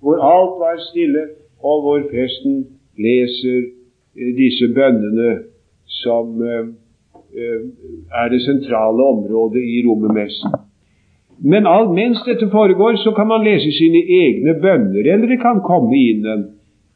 hvor 0.00 0.22
alt 0.22 0.56
var 0.60 0.80
stille, 0.90 1.22
og 1.62 1.82
hvor 1.82 2.02
presten 2.10 2.66
leser 2.98 3.70
disse 4.36 4.68
bønnene 4.74 5.30
som 6.02 6.40
er 8.20 8.28
det 8.32 8.42
sentrale 8.44 9.02
området 9.12 9.62
i 9.62 9.82
romermessen. 9.86 10.54
Men 11.38 11.66
all, 11.68 11.90
mens 11.92 12.22
dette 12.24 12.48
foregår, 12.50 12.96
så 13.04 13.12
kan 13.16 13.28
man 13.28 13.44
lese 13.44 13.72
sine 13.76 14.00
egne 14.20 14.54
bønner, 14.60 15.04
eller 15.12 15.26
det 15.28 15.40
kan 15.42 15.60
komme 15.64 15.96
inn 15.96 16.24
en 16.26 16.46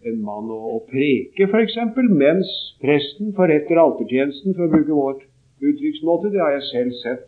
en 0.09 0.21
mann 0.25 0.49
og, 0.49 0.63
og 0.75 0.87
preke, 0.89 1.47
f.eks., 1.47 1.77
mens 2.09 2.51
presten 2.81 3.35
forretter 3.37 3.81
altertjenesten, 3.83 4.57
for 4.57 4.67
å 4.67 4.73
bruke 4.73 4.97
vårt 4.97 5.27
uttrykksmåte. 5.61 6.33
Det 6.33 6.41
har 6.41 6.57
jeg 6.57 6.69
selv 6.71 6.95
sett, 7.03 7.27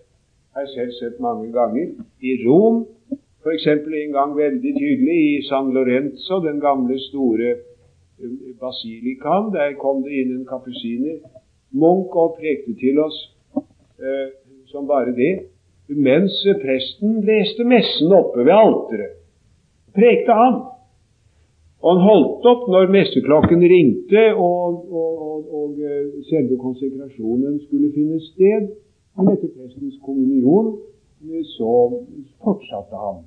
har 0.56 0.66
jeg 0.66 0.72
selv 0.76 0.94
sett 1.00 1.20
mange 1.20 1.50
ganger. 1.52 1.92
I 2.24 2.38
Rom, 2.46 2.84
f.eks. 3.42 3.66
en 3.66 4.12
gang 4.14 4.36
veldig 4.36 4.72
tydelig 4.78 5.18
i 5.28 5.42
San 5.48 5.72
Lorenzo, 5.74 6.38
den 6.46 6.60
gamle, 6.60 6.98
store 7.08 7.50
eh, 7.50 8.34
basilikaen. 8.60 9.50
Der 9.54 9.74
kom 9.82 10.02
det 10.06 10.20
inn 10.20 10.36
en 10.36 10.46
kapusiner, 10.46 11.18
munk, 11.70 12.14
og 12.16 12.36
prekte 12.38 12.76
til 12.78 13.00
oss 13.02 13.18
eh, 13.58 14.28
som 14.70 14.86
bare 14.86 15.14
det. 15.16 15.32
Mens 15.88 16.36
presten 16.62 17.18
leste 17.26 17.66
messen 17.66 18.14
oppe 18.14 18.46
ved 18.46 18.54
alteret, 18.54 19.18
prekte 19.96 20.38
han. 20.38 20.60
Og 21.82 21.96
han 21.98 22.04
holdt 22.06 22.46
opp 22.46 22.68
når 22.70 22.92
messeklokken 22.94 23.64
ringte 23.72 24.22
og, 24.38 24.86
og, 24.86 25.10
og, 25.26 25.40
og 25.58 25.82
eh, 25.82 26.22
selve 26.30 26.60
konsekrasjonen 26.62 27.58
skulle 27.66 27.90
finne 27.96 28.22
sted. 28.30 28.70
Men 29.18 29.34
etter 29.34 29.50
prestens 29.50 29.98
kommunion 30.06 30.76
eh, 31.26 31.42
så 31.56 31.74
fortsatte 32.38 33.02
han 33.02 33.24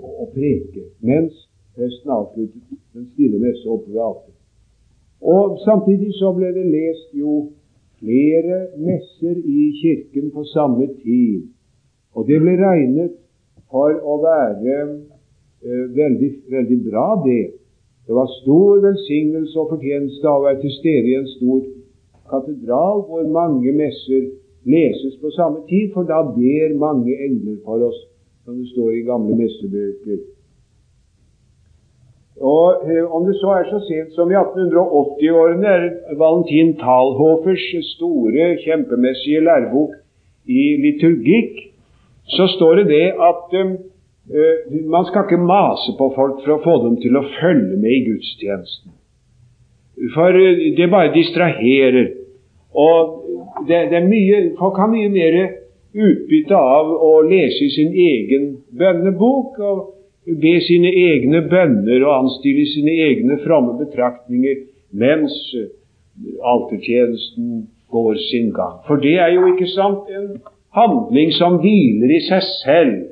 å 0.00 0.28
preke 0.34 0.88
mens 1.04 1.34
presten 1.74 2.10
avsluttet 2.14 2.78
den 2.94 3.08
stille 3.12 3.40
messe 3.42 3.68
oppe 3.70 3.90
ved 3.92 4.02
alteret. 4.02 4.40
Og 5.24 5.58
samtidig 5.64 6.12
så 6.18 6.32
ble 6.36 6.50
det 6.54 6.64
lest 6.68 7.14
jo 7.16 7.34
flere 7.98 8.58
messer 8.76 9.38
i 9.40 9.70
kirken 9.80 10.30
på 10.34 10.44
samme 10.52 10.86
tid. 11.02 11.46
Og 12.14 12.26
det 12.28 12.40
ble 12.42 12.56
regnet 12.60 13.14
for 13.72 13.94
å 13.94 14.18
være 14.22 14.74
eh, 14.84 15.84
veldig, 15.96 16.30
veldig 16.52 16.80
bra, 16.90 17.08
det. 17.24 17.44
Det 18.06 18.14
var 18.14 18.28
stor 18.42 18.82
velsignelse 18.84 19.58
og 19.60 19.70
fortjeneste 19.72 20.28
av 20.28 20.42
å 20.42 20.46
være 20.48 20.60
til 20.62 20.74
stede 20.78 21.10
i 21.10 21.18
en 21.22 21.30
stor 21.38 21.62
katedral 22.28 23.06
hvor 23.08 23.24
mange 23.32 23.72
messer 23.72 24.26
leses 24.68 25.16
på 25.22 25.32
samme 25.36 25.64
tid, 25.70 25.90
for 25.94 26.04
da 26.08 26.20
ber 26.36 26.76
mange 26.80 27.16
engler 27.26 27.56
for 27.64 27.80
oss, 27.88 28.00
som 28.44 28.58
det 28.60 28.68
står 28.72 28.90
i 28.92 29.04
gamle 29.08 29.36
messebøker. 29.38 30.22
Og 32.44 32.84
eh, 32.90 33.04
Om 33.16 33.26
det 33.28 33.36
så 33.40 33.54
er 33.58 33.70
så 33.70 33.80
sent 33.86 34.14
som 34.16 34.30
i 34.30 34.36
1880-årene, 34.36 35.74
er 35.76 36.16
Valentin 36.20 36.74
Talhofers 36.80 37.66
store, 37.94 38.54
kjempemessige 38.64 39.44
lærebok 39.46 39.96
i 40.44 40.64
liturgikk, 40.84 41.58
så 42.36 42.48
står 42.56 42.82
det 42.82 42.86
det 42.92 43.06
at 43.30 43.52
Eh, 44.30 44.84
man 44.84 45.04
skal 45.04 45.24
ikke 45.24 45.36
mase 45.36 45.92
på 45.98 46.06
folk 46.16 46.38
for 46.44 46.54
å 46.54 46.62
få 46.64 46.74
dem 46.86 46.94
til 47.02 47.16
å 47.18 47.26
følge 47.36 47.76
med 47.76 47.92
i 47.92 48.04
gudstjenesten. 48.06 48.94
For 50.14 50.38
det 50.78 50.86
bare 50.90 51.12
distraherer. 51.12 52.08
Og 52.72 53.66
det, 53.68 53.82
det 53.92 53.98
er 54.00 54.08
mye, 54.08 54.38
folk 54.58 54.80
har 54.80 54.88
mye 54.90 55.10
mer 55.12 55.36
utbytte 55.94 56.56
av 56.58 56.90
å 56.92 57.12
lese 57.26 57.64
i 57.64 57.72
sin 57.74 57.92
egen 57.92 58.48
bønnebok 58.78 59.60
og 59.62 59.82
be 60.40 60.54
sine 60.64 60.90
egne 60.90 61.44
bønner 61.50 62.02
og 62.06 62.14
anstille 62.16 62.66
sine 62.72 62.94
egne 63.08 63.38
fromme 63.44 63.76
betraktninger 63.78 64.64
mens 64.94 65.34
eh, 65.58 65.70
altertjenesten 66.42 67.66
går 67.94 68.18
sin 68.30 68.50
gang. 68.54 68.80
For 68.88 69.02
det 69.02 69.18
er 69.22 69.34
jo 69.34 69.48
ikke 69.52 69.70
sant 69.70 70.10
en 70.10 70.30
handling 70.74 71.34
som 71.36 71.60
hviler 71.62 72.16
i 72.16 72.22
seg 72.26 72.42
selv 72.62 73.02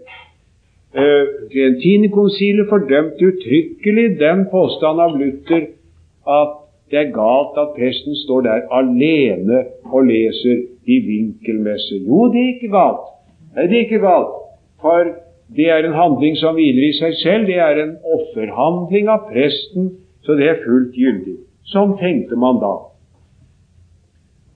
Gentinekonsilet 0.93 2.69
fordømte 2.69 3.25
uttrykkelig 3.31 4.19
den 4.21 4.45
påstand 4.51 5.01
av 5.01 5.15
Luther 5.17 5.71
at 6.29 6.59
det 6.93 6.99
er 7.01 7.15
galt 7.15 7.57
at 7.57 7.73
presten 7.79 8.17
står 8.27 8.45
der 8.45 8.67
alene 8.77 9.63
og 9.89 10.05
leser 10.11 10.67
i 10.87 10.99
vinkelmessig. 11.07 12.03
Jo, 12.07 12.27
det 12.33 12.41
er 12.41 12.55
ikke 12.55 12.73
galt. 12.73 13.05
Nei, 13.55 13.67
det 13.69 13.77
er 13.77 13.85
ikke 13.87 14.03
galt. 14.03 14.33
For 14.83 15.13
det 15.57 15.69
er 15.71 15.87
en 15.87 15.97
handling 15.97 16.37
som 16.41 16.57
hviler 16.57 16.89
i 16.89 16.97
seg 16.99 17.15
selv. 17.21 17.47
Det 17.51 17.59
er 17.61 17.83
en 17.83 17.95
offerhandling 18.17 19.11
av 19.13 19.29
presten, 19.31 19.93
så 20.27 20.37
det 20.39 20.49
er 20.49 20.63
fullt 20.65 20.97
gyldig. 20.97 21.39
Sånn 21.73 21.97
tenkte 22.01 22.39
man 22.41 22.59
da. 22.63 22.75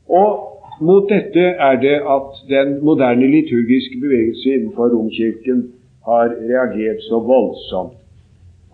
Og 0.06 0.82
mot 0.86 1.08
dette 1.10 1.44
er 1.68 1.78
det 1.82 1.96
at 2.16 2.42
den 2.50 2.78
moderne 2.84 3.28
liturgiske 3.30 4.00
bevegelse 4.02 4.54
innenfor 4.54 4.92
Romkirken 4.92 5.62
har 6.06 6.34
reagert 6.50 7.02
så 7.08 7.20
voldsomt. 7.20 7.96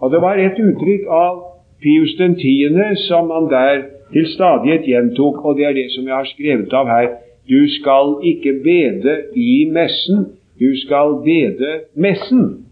Og 0.02 0.10
Det 0.10 0.20
var 0.22 0.38
et 0.38 0.58
uttrykk 0.58 1.06
av 1.06 1.42
Pius 1.82 2.14
den 2.18 2.34
tiende 2.34 2.96
som 3.08 3.30
han 3.30 3.46
der 3.50 3.82
til 4.12 4.26
stadighet 4.26 4.86
gjentok, 4.86 5.44
og 5.44 5.56
det 5.56 5.64
er 5.64 5.72
det 5.72 5.90
som 5.94 6.06
jeg 6.06 6.14
har 6.14 6.28
skrevet 6.34 6.72
av 6.72 6.86
her. 6.86 7.08
Du 7.48 7.60
skal 7.78 8.16
ikke 8.22 8.52
bede 8.64 9.16
i 9.36 9.64
messen, 9.70 10.26
Du 10.60 10.70
skal 10.86 11.08
bede 11.24 11.80
messen. 11.94 12.66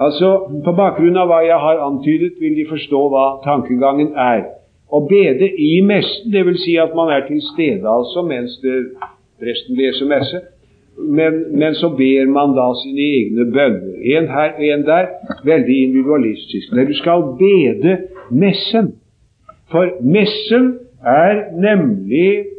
Altså, 0.00 0.28
På 0.64 0.72
bakgrunn 0.72 1.16
av 1.16 1.28
hva 1.30 1.40
jeg 1.46 1.56
har 1.60 1.82
antydet, 1.84 2.34
vil 2.40 2.56
de 2.56 2.66
forstå 2.68 3.00
hva 3.12 3.26
tankegangen 3.44 4.12
er. 4.16 4.42
Å 4.90 5.00
bede 5.08 5.46
i 5.46 5.80
messen, 5.86 6.32
dvs. 6.34 6.64
Si 6.64 6.76
at 6.82 6.96
man 6.98 7.12
er 7.14 7.26
til 7.28 7.40
stede 7.52 7.88
altså 7.88 8.24
mens 8.26 8.56
det, 8.64 8.78
presten 9.40 9.78
leser 9.78 10.08
messe. 10.10 10.40
Men, 10.98 11.44
men, 11.56 11.74
så 11.74 11.88
ber 11.96 12.28
man 12.28 12.52
da 12.56 12.66
sine 12.82 13.06
egne 13.20 13.46
bønner. 13.54 13.94
En 14.16 14.26
her, 14.28 14.50
og 14.58 14.64
en 14.66 14.82
der. 14.88 15.06
Veldig 15.44 15.76
individualistisk. 15.86 16.72
Men 16.72 16.90
du 16.90 16.94
skal 16.98 17.24
bede 17.40 17.96
messen. 18.30 18.94
For 19.70 19.94
messen 20.02 20.74
er 21.06 21.46
nemlig 21.56 22.49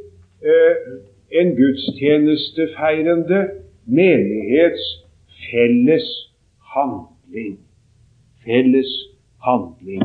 en 1.41 1.55
gudstjenestefeirende 1.55 3.49
menighets 3.85 4.85
felles 5.49 6.07
handling. 6.73 7.59
Felles 8.45 8.91
handling. 9.45 10.03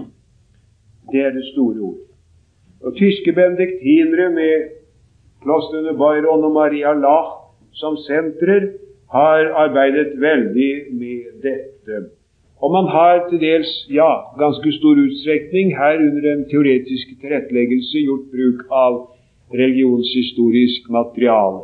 Det 1.13 1.21
er 1.21 1.31
det 1.31 1.45
store 1.53 1.81
ord. 1.81 2.03
Og 2.81 2.97
Tyske 2.97 3.33
benediktinere 3.33 4.31
med 4.31 4.55
klostrene 5.43 5.99
Bayron 5.99 6.45
og 6.45 6.53
Maria 6.53 6.93
Lach 6.93 7.31
som 7.73 7.97
sentrer 7.97 8.69
har 9.13 9.51
arbeidet 9.65 10.21
veldig 10.21 10.73
med 11.01 11.43
dette. 11.43 11.97
Og 12.63 12.73
man 12.73 12.87
har 12.89 13.29
til 13.29 13.41
dels, 13.41 13.71
ja, 13.91 14.13
ganske 14.39 14.73
stor 14.73 14.97
utstrekning 15.07 15.77
her 15.77 15.97
under 16.07 16.23
den 16.31 16.49
teoretiske 16.51 17.19
tilretteleggelse 17.21 17.99
gjort 18.09 18.31
bruk 18.33 18.65
av 18.71 18.95
religionshistorisk 19.55 20.91
materiale. 20.91 21.61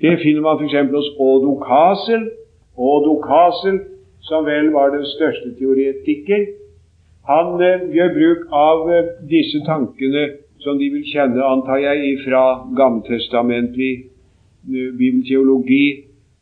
Det 0.00 0.18
finner 0.22 0.42
man 0.42 0.58
f.eks. 0.58 0.90
hos 0.92 1.08
Odo 1.18 1.54
Kasel. 1.68 2.30
Odo 2.76 3.14
Kasel, 3.28 3.80
som 4.20 4.44
vel 4.44 4.72
var 4.72 4.90
den 4.90 5.06
største 5.16 5.54
teoretiker, 5.58 6.46
han 7.26 7.62
eh, 7.62 7.86
gjør 7.94 8.12
bruk 8.18 8.42
av 8.54 8.90
eh, 8.94 9.08
disse 9.30 9.62
tankene 9.66 10.26
som 10.62 10.78
de 10.78 10.90
vil 10.94 11.06
kjenne, 11.06 11.42
antar 11.42 11.80
jeg, 11.82 12.18
fra 12.24 12.42
gammeltestamentlig 12.78 13.92
eh, 13.96 14.90
bibelteologi, 14.98 15.86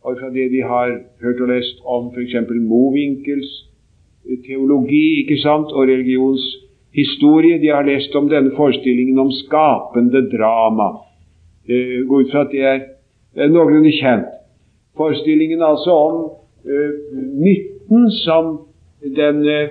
og 0.05 0.19
fra 0.21 0.29
det 0.33 0.51
de 0.53 0.61
har 0.61 0.99
hørt 1.25 1.41
og 1.41 1.49
lest 1.49 1.81
om 1.85 2.11
f.eks. 2.12 2.37
Mowinckels 2.51 3.53
eh, 4.29 4.39
teologi 4.47 5.23
ikke 5.23 5.41
sant, 5.41 5.73
og 5.73 5.89
religionshistorie. 6.95 7.59
De 7.59 7.68
har 7.68 7.84
lest 7.84 8.14
om 8.14 8.28
denne 8.28 8.51
forestillingen 8.57 9.18
om 9.18 9.30
skapende 9.30 10.30
drama. 10.30 11.01
Eh, 11.68 12.07
Gå 12.09 12.20
ut 12.20 12.30
fra 12.30 12.40
at 12.40 12.51
det 12.53 12.62
er, 12.62 12.80
er 13.36 13.49
noenlunde 13.49 13.92
kjent. 13.92 14.26
Forestillingen 14.97 15.62
altså 15.62 15.90
om 15.90 16.30
uh, 16.64 16.90
nytten 17.34 18.11
som 18.11 18.61
den 19.03 19.40
uh, 19.42 19.68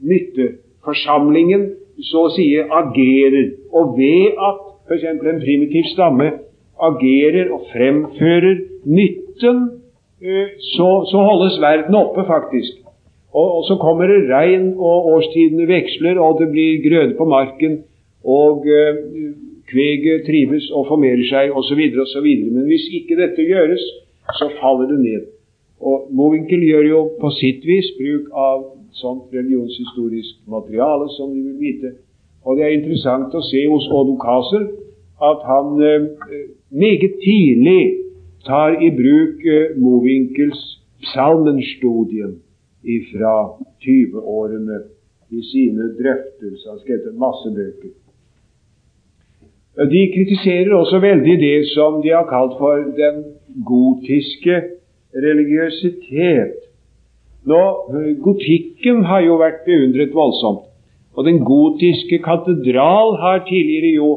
nytteforsamlingen 0.00 1.66
så 2.00 2.24
å 2.26 2.32
si 2.32 2.46
agerer. 2.56 3.52
Og 3.72 3.98
ved 3.98 4.38
at 4.40 4.62
f.eks. 4.88 5.04
en 5.04 5.42
primitiv 5.44 5.84
stamme 5.92 6.30
agerer 6.82 7.52
og 7.52 7.68
fremfører 7.72 8.64
nytten, 8.88 9.60
eh, 10.24 10.56
så, 10.72 10.88
så 11.10 11.20
holdes 11.28 11.60
verden 11.60 11.94
oppe, 11.94 12.24
faktisk. 12.26 12.81
Og, 13.32 13.48
og, 13.56 13.62
så 13.64 13.78
kommer 13.80 14.10
det 14.10 14.28
regn, 14.28 14.74
og 14.76 15.06
årstidene 15.14 15.68
veksler, 15.68 16.18
og 16.20 16.40
det 16.40 16.50
blir 16.52 16.82
grøde 16.84 17.14
på 17.16 17.24
marken, 17.24 17.78
og 18.24 18.66
eh, 18.68 18.98
kveget 19.72 20.26
trives 20.26 20.68
og 20.76 20.86
formerer 20.90 21.24
seg, 21.30 21.54
osv., 21.56 21.80
osv. 22.04 22.28
Men 22.52 22.68
hvis 22.68 22.90
ikke 22.98 23.16
dette 23.22 23.48
gjøres, 23.48 23.84
så 24.38 24.50
faller 24.60 24.92
det 24.92 25.00
ned. 25.00 25.24
Og 25.80 26.12
Mowinckel 26.14 26.62
gjør 26.68 26.86
jo 26.88 27.00
på 27.20 27.32
sitt 27.40 27.64
vis 27.66 27.88
bruk 27.98 28.28
av 28.36 28.68
sånt 29.00 29.32
religionshistorisk 29.34 30.44
materiale 30.46 31.08
som 31.16 31.32
vi 31.32 31.40
vil 31.48 31.58
vite. 31.58 31.96
Og 32.44 32.58
det 32.58 32.66
er 32.66 32.76
interessant 32.76 33.34
å 33.34 33.42
se 33.48 33.64
hos 33.70 33.88
Odo 33.88 34.18
Kaser 34.20 34.68
at 35.22 35.42
han 35.48 35.74
eh, 35.80 36.06
meget 36.70 37.18
tidlig 37.24 37.82
tar 38.46 38.76
i 38.76 38.92
bruk 38.94 39.42
eh, 39.46 39.74
Mowinkels 39.80 40.62
psalmenstudien 41.06 42.36
fra 43.10 43.34
20-årene 43.84 44.78
i 45.30 45.42
sine 45.50 45.90
drøftelser. 45.98 46.70
Han 46.70 46.80
skrev 46.82 47.12
masse 47.18 47.52
bøker. 47.56 47.92
De 49.92 50.02
kritiserer 50.14 50.74
også 50.76 50.98
veldig 51.00 51.36
det 51.40 51.58
som 51.72 52.02
de 52.02 52.10
har 52.12 52.26
kalt 52.28 52.58
for 52.58 52.82
den 52.98 53.22
gotiske 53.64 54.58
religiøsitet. 55.14 56.58
Nå, 57.48 57.62
Gotikken 58.22 59.04
har 59.08 59.24
jo 59.24 59.38
vært 59.40 59.64
beundret 59.66 60.12
voldsomt. 60.14 60.68
Og 61.16 61.24
den 61.24 61.40
gotiske 61.44 62.18
katedral 62.24 63.16
har 63.20 63.42
tidligere 63.48 63.94
jo 63.96 64.10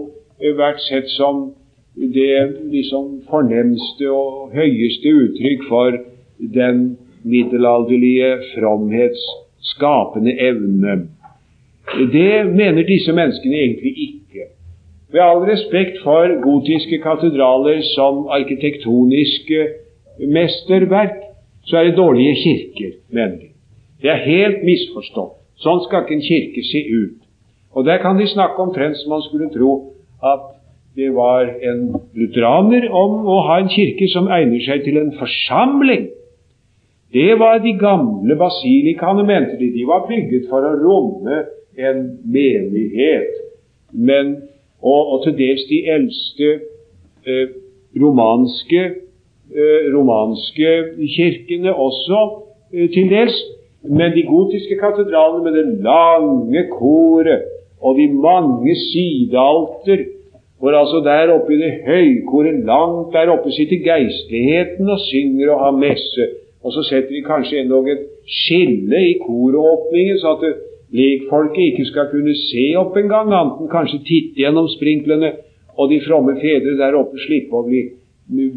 vært 0.59 0.83
sett 0.85 1.09
som 1.15 1.49
det 1.95 2.67
liksom 2.71 3.21
fornemste 3.31 4.11
og 4.11 4.53
høyeste 4.55 5.11
uttrykk 5.23 5.65
for 5.69 5.97
den 6.55 6.97
middelalderlige 7.25 8.31
fromhets 8.53 9.23
skapende 9.73 10.33
evne. 10.49 10.95
Det 12.13 12.45
mener 12.55 12.83
disse 12.83 13.13
menneskene 13.13 13.55
egentlig 13.55 13.93
ikke. 14.07 14.43
Med 15.13 15.21
all 15.21 15.41
respekt 15.51 16.01
for 16.03 16.41
gotiske 16.41 16.97
katedraler 17.03 17.81
som 17.95 18.27
arkitektoniske 18.37 19.67
mesterverk, 20.27 21.17
så 21.65 21.77
er 21.77 21.83
det 21.83 21.97
dårlige 21.97 22.35
kirker, 22.35 22.91
mener 23.09 23.37
de. 23.41 23.47
Det 24.01 24.11
er 24.11 24.25
helt 24.25 24.63
misforstått. 24.63 25.37
Sånn 25.63 25.81
skal 25.85 26.03
ikke 26.03 26.17
en 26.17 26.25
kirke 26.25 26.63
se 26.67 26.81
ut. 26.91 27.21
Og 27.75 27.85
der 27.87 28.01
kan 28.03 28.19
de 28.19 28.27
snakke 28.27 28.61
omtrent 28.61 28.99
som 28.99 29.15
man 29.15 29.23
skulle 29.25 29.49
tro 29.53 29.71
at 30.23 30.51
det 30.95 31.09
var 31.15 31.49
en 31.69 31.81
lutheraner 32.15 32.87
om 32.95 33.25
å 33.27 33.39
ha 33.47 33.59
en 33.59 33.71
kirke 33.71 34.07
som 34.11 34.29
egner 34.31 34.61
seg 34.63 34.85
til 34.85 34.99
en 35.01 35.11
forsamling. 35.19 36.07
Det 37.15 37.33
var 37.39 37.61
de 37.63 37.73
gamle 37.79 38.35
basilikaene, 38.35 39.23
mente 39.23 39.55
de. 39.59 39.71
De 39.77 39.87
var 39.87 40.07
bygget 40.09 40.49
for 40.51 40.65
å 40.67 40.73
romme 40.81 41.43
en 41.79 42.01
menighet. 42.27 43.31
Men, 43.91 44.35
og, 44.83 45.01
og 45.13 45.23
til 45.23 45.37
dels 45.39 45.63
de 45.69 45.79
eldste 45.95 46.49
eh, 47.23 47.53
romanske, 48.01 48.83
eh, 49.55 49.87
romanske 49.95 50.73
kirkene 51.15 51.71
også 51.71 52.21
eh, 52.73 52.89
til 52.91 53.11
dels. 53.13 53.37
Men 53.85 54.15
de 54.15 54.25
gotiske 54.27 54.75
katedralene 54.81 55.45
med 55.45 55.59
det 55.59 55.67
lange 55.85 56.67
koret 56.73 57.45
og 57.79 57.99
de 57.99 58.07
mange 58.09 58.75
sidealter 58.89 60.09
hvor 60.59 60.73
altså 60.73 61.01
der 61.05 61.33
oppe 61.33 61.53
i 61.53 61.59
det 61.59 61.73
høykoret 61.85 62.63
langt 62.65 63.13
der 63.13 63.29
oppe 63.29 63.51
sitter 63.53 63.83
geistligheten 63.85 64.89
og 64.89 64.99
synger 65.03 65.51
og 65.53 65.59
har 65.65 65.75
messe. 65.77 66.27
Og 66.65 66.73
så 66.73 66.83
setter 66.87 67.13
vi 67.13 67.25
kanskje 67.25 67.61
endog 67.61 67.89
et 67.91 68.05
skille 68.25 69.01
i 69.11 69.17
koråpningen, 69.21 70.17
så 70.17 70.33
at 70.35 70.63
lekfolket 70.95 71.71
ikke 71.71 71.85
skal 71.91 72.09
kunne 72.09 72.33
se 72.39 72.71
opp 72.79 72.97
engang, 72.97 73.29
annet 73.29 73.61
enn 73.61 73.71
kanskje 73.71 74.01
titte 74.07 74.41
gjennom 74.41 74.69
sprinklene, 74.73 75.35
og 75.77 75.91
de 75.91 75.99
fromme 76.05 76.37
fedre 76.41 76.77
der 76.79 76.97
oppe 76.97 77.19
slipper 77.25 77.59
å 77.59 77.67
bli 77.67 77.83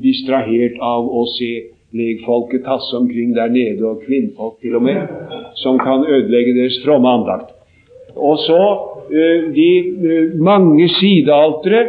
distrahert 0.00 0.78
av 0.80 1.08
å 1.08 1.26
se 1.34 1.50
legfolket 1.98 2.64
tasse 2.64 2.96
omkring 2.96 3.34
der 3.36 3.52
nede, 3.52 3.84
og 3.84 4.04
kvinnfolk 4.06 4.58
til 4.62 4.76
og 4.78 4.84
med, 4.88 5.04
som 5.60 5.78
kan 5.80 6.04
ødelegge 6.06 6.56
deres 6.56 6.80
fromme 6.84 7.10
andakt. 7.10 7.54
Og 8.16 8.38
så 8.44 8.58
uh, 8.58 9.48
de 9.54 9.70
uh, 9.84 10.36
mange 10.42 10.88
sidealtere 10.96 11.86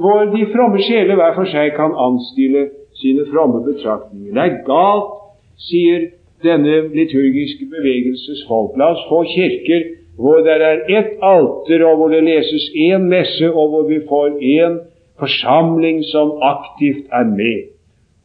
hvor 0.00 0.26
de 0.32 0.46
fromme 0.52 0.80
sjeler 0.82 1.16
hver 1.16 1.36
for 1.36 1.48
seg 1.48 1.70
kan 1.76 1.94
anstille 1.94 2.68
sine 2.98 3.24
fromme 3.30 3.62
betraktninger. 3.66 4.34
Det 4.34 4.42
er 4.42 4.56
galt, 4.66 5.14
sier 5.58 6.10
denne 6.42 6.88
liturgiske 6.94 7.66
bevegelses 7.70 8.44
folk. 8.48 8.76
La 8.78 8.92
oss 8.94 9.06
få 9.10 9.24
kirker 9.34 9.94
hvor 10.18 10.42
det 10.42 10.54
er 10.58 10.80
ett 10.98 11.18
alter, 11.22 11.84
og 11.86 11.96
hvor 11.96 12.08
det 12.10 12.24
leses 12.26 12.70
én 12.74 13.06
messe, 13.06 13.46
og 13.52 13.68
hvor 13.70 13.84
vi 13.86 14.00
får 14.08 14.38
én 14.42 14.78
forsamling 15.18 16.02
som 16.04 16.32
aktivt 16.42 17.06
er 17.12 17.24
med. 17.24 17.70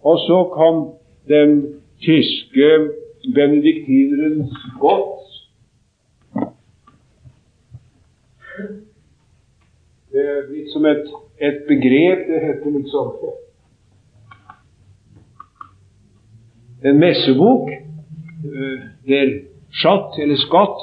Og 0.01 0.17
så 0.25 0.43
kom 0.53 0.79
den 1.29 1.61
tyske 2.01 2.69
benediktineren 3.36 4.49
Gott 4.79 5.13
Det 10.13 10.21
er 10.21 10.43
blitt 10.45 10.69
som 10.69 10.86
et, 10.86 11.07
et 11.41 11.63
begrep. 11.67 12.27
Det 12.27 12.41
heter 12.41 12.73
liksom 12.77 13.07
En 16.86 16.99
messebok. 16.99 17.69
der 18.43 18.91
det 19.07 19.17
er 19.19 19.29
Schott 19.71 20.19
eller 20.19 20.36
Scott. 20.36 20.77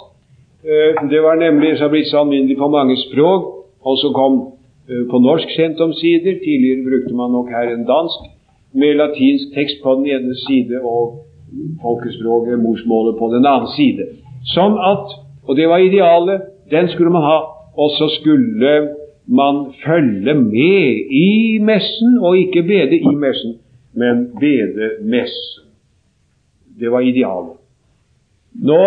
Eh, 0.65 1.11
det 1.11 1.21
var 1.23 1.35
nemlig 1.35 1.79
så 1.79 1.89
blitt 1.89 2.09
så 2.11 2.19
alminnelig 2.19 2.57
på 2.57 2.69
mange 2.69 2.97
språk, 2.97 3.43
og 3.81 3.95
så 3.99 4.09
kom 4.13 4.35
eh, 4.91 5.05
på 5.11 5.19
norsk 5.19 5.49
sent 5.57 5.81
omsider. 5.81 6.35
Tidligere 6.45 6.89
brukte 6.91 7.15
man 7.15 7.31
nok 7.31 7.49
her 7.49 7.75
en 7.75 7.87
dansk. 7.87 8.21
med 8.73 8.95
latinsk 8.95 9.55
tekst 9.55 9.83
på 9.83 9.95
den 9.95 10.07
ene 10.07 10.35
side 10.47 10.77
og 10.83 11.27
folkespråket, 11.83 12.59
morsmålet, 12.63 13.19
på 13.19 13.27
den 13.35 13.47
annen 13.47 13.73
side. 13.77 14.07
Sånn 14.55 14.79
at 14.79 15.19
Og 15.49 15.57
det 15.57 15.67
var 15.69 15.79
idealet. 15.83 16.41
Den 16.71 16.89
skulle 16.89 17.11
man 17.11 17.23
ha. 17.23 17.39
Og 17.75 17.91
så 17.99 18.07
skulle 18.21 18.89
man 19.27 19.73
følge 19.85 20.35
med 20.35 21.11
i 21.11 21.59
messen, 21.59 22.19
og 22.21 22.39
ikke 22.39 22.63
bede 22.63 23.01
i 23.01 23.15
messen, 23.15 23.57
men 23.95 24.29
bede 24.41 24.91
messen. 25.03 25.70
Det 26.81 26.91
var 26.93 27.05
idealet. 27.05 27.57
Nå, 28.61 28.81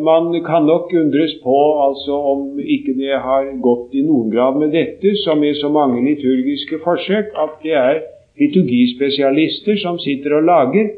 Man 0.00 0.32
kan 0.44 0.64
nok 0.66 0.92
undres 0.96 1.34
på 1.44 1.56
altså 1.86 2.14
om 2.32 2.60
ikke 2.60 2.94
det 2.96 3.18
har 3.20 3.50
gått 3.60 3.92
i 3.94 4.04
noen 4.06 4.30
grad 4.32 4.56
med 4.56 4.72
dette, 4.72 5.12
som 5.24 5.44
i 5.44 5.52
så 5.58 5.68
mange 5.68 6.00
liturgiske 6.06 6.80
forsøk, 6.84 7.34
at 7.36 7.58
det 7.62 7.74
er 7.76 8.00
liturgispesialister 8.40 9.76
som 9.82 9.98
sitter 10.00 10.38
og 10.38 10.48
lager, 10.48 10.88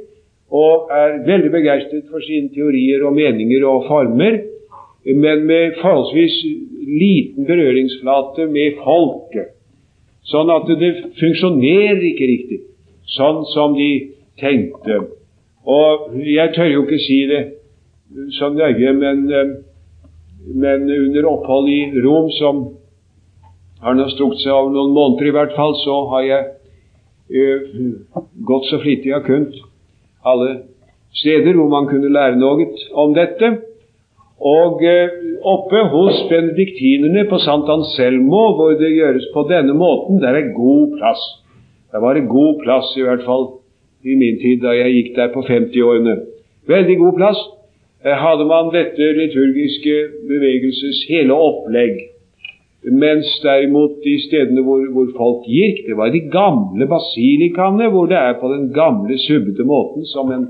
og 0.52 0.92
er 0.92 1.18
veldig 1.26 1.50
begeistret 1.50 2.06
for 2.12 2.22
sine 2.22 2.52
teorier 2.54 3.02
og 3.08 3.16
meninger 3.16 3.64
og 3.66 3.88
former, 3.88 4.38
men 5.04 5.46
med 5.48 5.80
forholdsvis 5.80 6.36
liten 6.86 7.48
berøringsflate 7.48 8.46
med 8.52 8.78
folket. 8.84 9.56
Sånn 10.30 10.52
at 10.54 10.68
det 10.78 10.92
funksjonerer 11.18 12.04
ikke 12.12 12.28
riktig 12.30 12.60
sånn 13.16 13.42
som 13.52 13.74
de 13.76 13.90
tenkte. 14.40 15.00
Og 15.66 16.14
jeg 16.26 16.54
tør 16.54 16.70
jo 16.70 16.84
ikke 16.84 17.00
si 17.02 17.18
det 17.30 17.42
så 18.36 18.50
nøye, 18.52 18.92
men, 18.92 19.26
eh, 19.32 19.52
men 20.54 20.88
under 20.90 21.28
opphold 21.30 21.68
i 21.70 21.80
Rom, 22.02 22.30
som 22.34 22.64
har 23.82 23.94
nå 23.94 24.08
strukket 24.12 24.44
seg 24.44 24.54
over 24.54 24.74
noen 24.74 24.94
måneder 24.94 25.28
i 25.28 25.34
hvert 25.36 25.54
fall, 25.56 25.74
så 25.82 25.96
har 26.12 26.26
jeg 26.26 26.42
uh, 27.32 28.20
gått 28.46 28.68
så 28.70 28.78
flittig 28.82 29.10
jeg 29.10 29.16
har 29.16 29.26
kunnet 29.26 29.56
alle 30.22 30.50
steder 31.18 31.56
hvor 31.58 31.70
man 31.72 31.88
kunne 31.90 32.12
lære 32.12 32.38
noe 32.38 32.68
om 33.02 33.14
dette. 33.16 33.50
Og 34.42 34.82
uh, 34.82 35.16
oppe 35.54 35.82
hos 35.94 36.20
benediktinerne 36.30 37.26
på 37.30 37.40
Sant 37.42 37.70
Anselmo, 37.74 38.44
hvor 38.58 38.76
det 38.78 38.94
gjøres 38.94 39.26
på 39.34 39.46
denne 39.50 39.74
måten, 39.74 40.22
der 40.22 40.38
er 40.38 40.54
god 40.54 40.94
plass. 40.98 41.24
Der 41.90 42.02
var 42.02 42.14
det 42.14 42.30
god 42.30 42.62
plass, 42.62 42.94
i 42.96 43.06
hvert 43.06 43.26
fall 43.26 43.50
i 44.04 44.14
min 44.14 44.38
tid 44.42 44.62
da 44.62 44.74
jeg 44.76 44.94
gikk 44.96 45.10
der 45.16 45.32
på 45.34 45.42
50-årene. 45.46 46.16
Veldig 46.68 46.96
god 46.98 47.18
plass. 47.18 47.42
Eh, 48.04 48.16
hadde 48.24 48.46
man 48.50 48.72
dette 48.74 49.12
liturgiske 49.18 49.98
bevegelses 50.30 51.04
hele 51.10 51.34
opplegg. 51.34 52.00
Mens 52.82 53.28
derimot 53.44 54.00
de 54.02 54.16
stedene 54.24 54.64
hvor, 54.66 54.82
hvor, 54.90 55.06
folk 55.16 55.46
gikk, 55.46 55.84
det 55.86 55.96
var 55.96 56.10
de 56.10 56.24
gamle 56.32 56.88
basilikaene, 56.90 57.90
hvor 57.94 58.08
det 58.10 58.18
er 58.18 58.40
på 58.40 58.50
den 58.50 58.72
gamle, 58.74 59.18
subbete 59.18 59.62
måten 59.64 60.06
som 60.10 60.32
en 60.34 60.48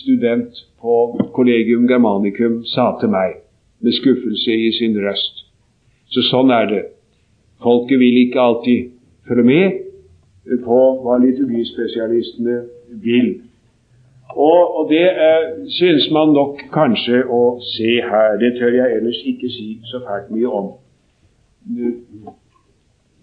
student 0.00 0.58
på 0.82 0.96
Collegium 1.36 1.86
Germanicum 1.86 2.64
sa 2.66 2.96
til 2.98 3.14
meg, 3.14 3.38
med 3.78 3.94
skuffelse 3.94 4.58
i 4.58 4.72
sin 4.74 4.98
røst. 4.98 5.44
Så 6.10 6.26
sånn 6.32 6.50
er 6.50 6.66
det. 6.72 6.84
Folket 7.62 8.02
vil 8.02 8.24
ikke 8.24 8.42
alltid 8.42 8.90
følge 9.28 9.46
med 9.46 9.85
på 10.64 10.80
hva 11.02 11.18
liturgispesialistene 11.22 12.60
vil. 13.02 13.30
Og, 14.36 14.78
og 14.78 14.88
det 14.90 15.06
eh, 15.06 15.44
synes 15.78 16.10
man 16.12 16.34
nok 16.36 16.60
kanskje 16.74 17.22
å 17.32 17.58
se 17.64 17.94
her. 18.04 18.36
Det 18.42 18.56
tør 18.58 18.74
jeg 18.74 18.98
ellers 18.98 19.22
ikke 19.24 19.48
si 19.50 19.78
så 19.90 20.02
fælt 20.04 20.32
mye 20.34 20.50
om. 20.50 20.74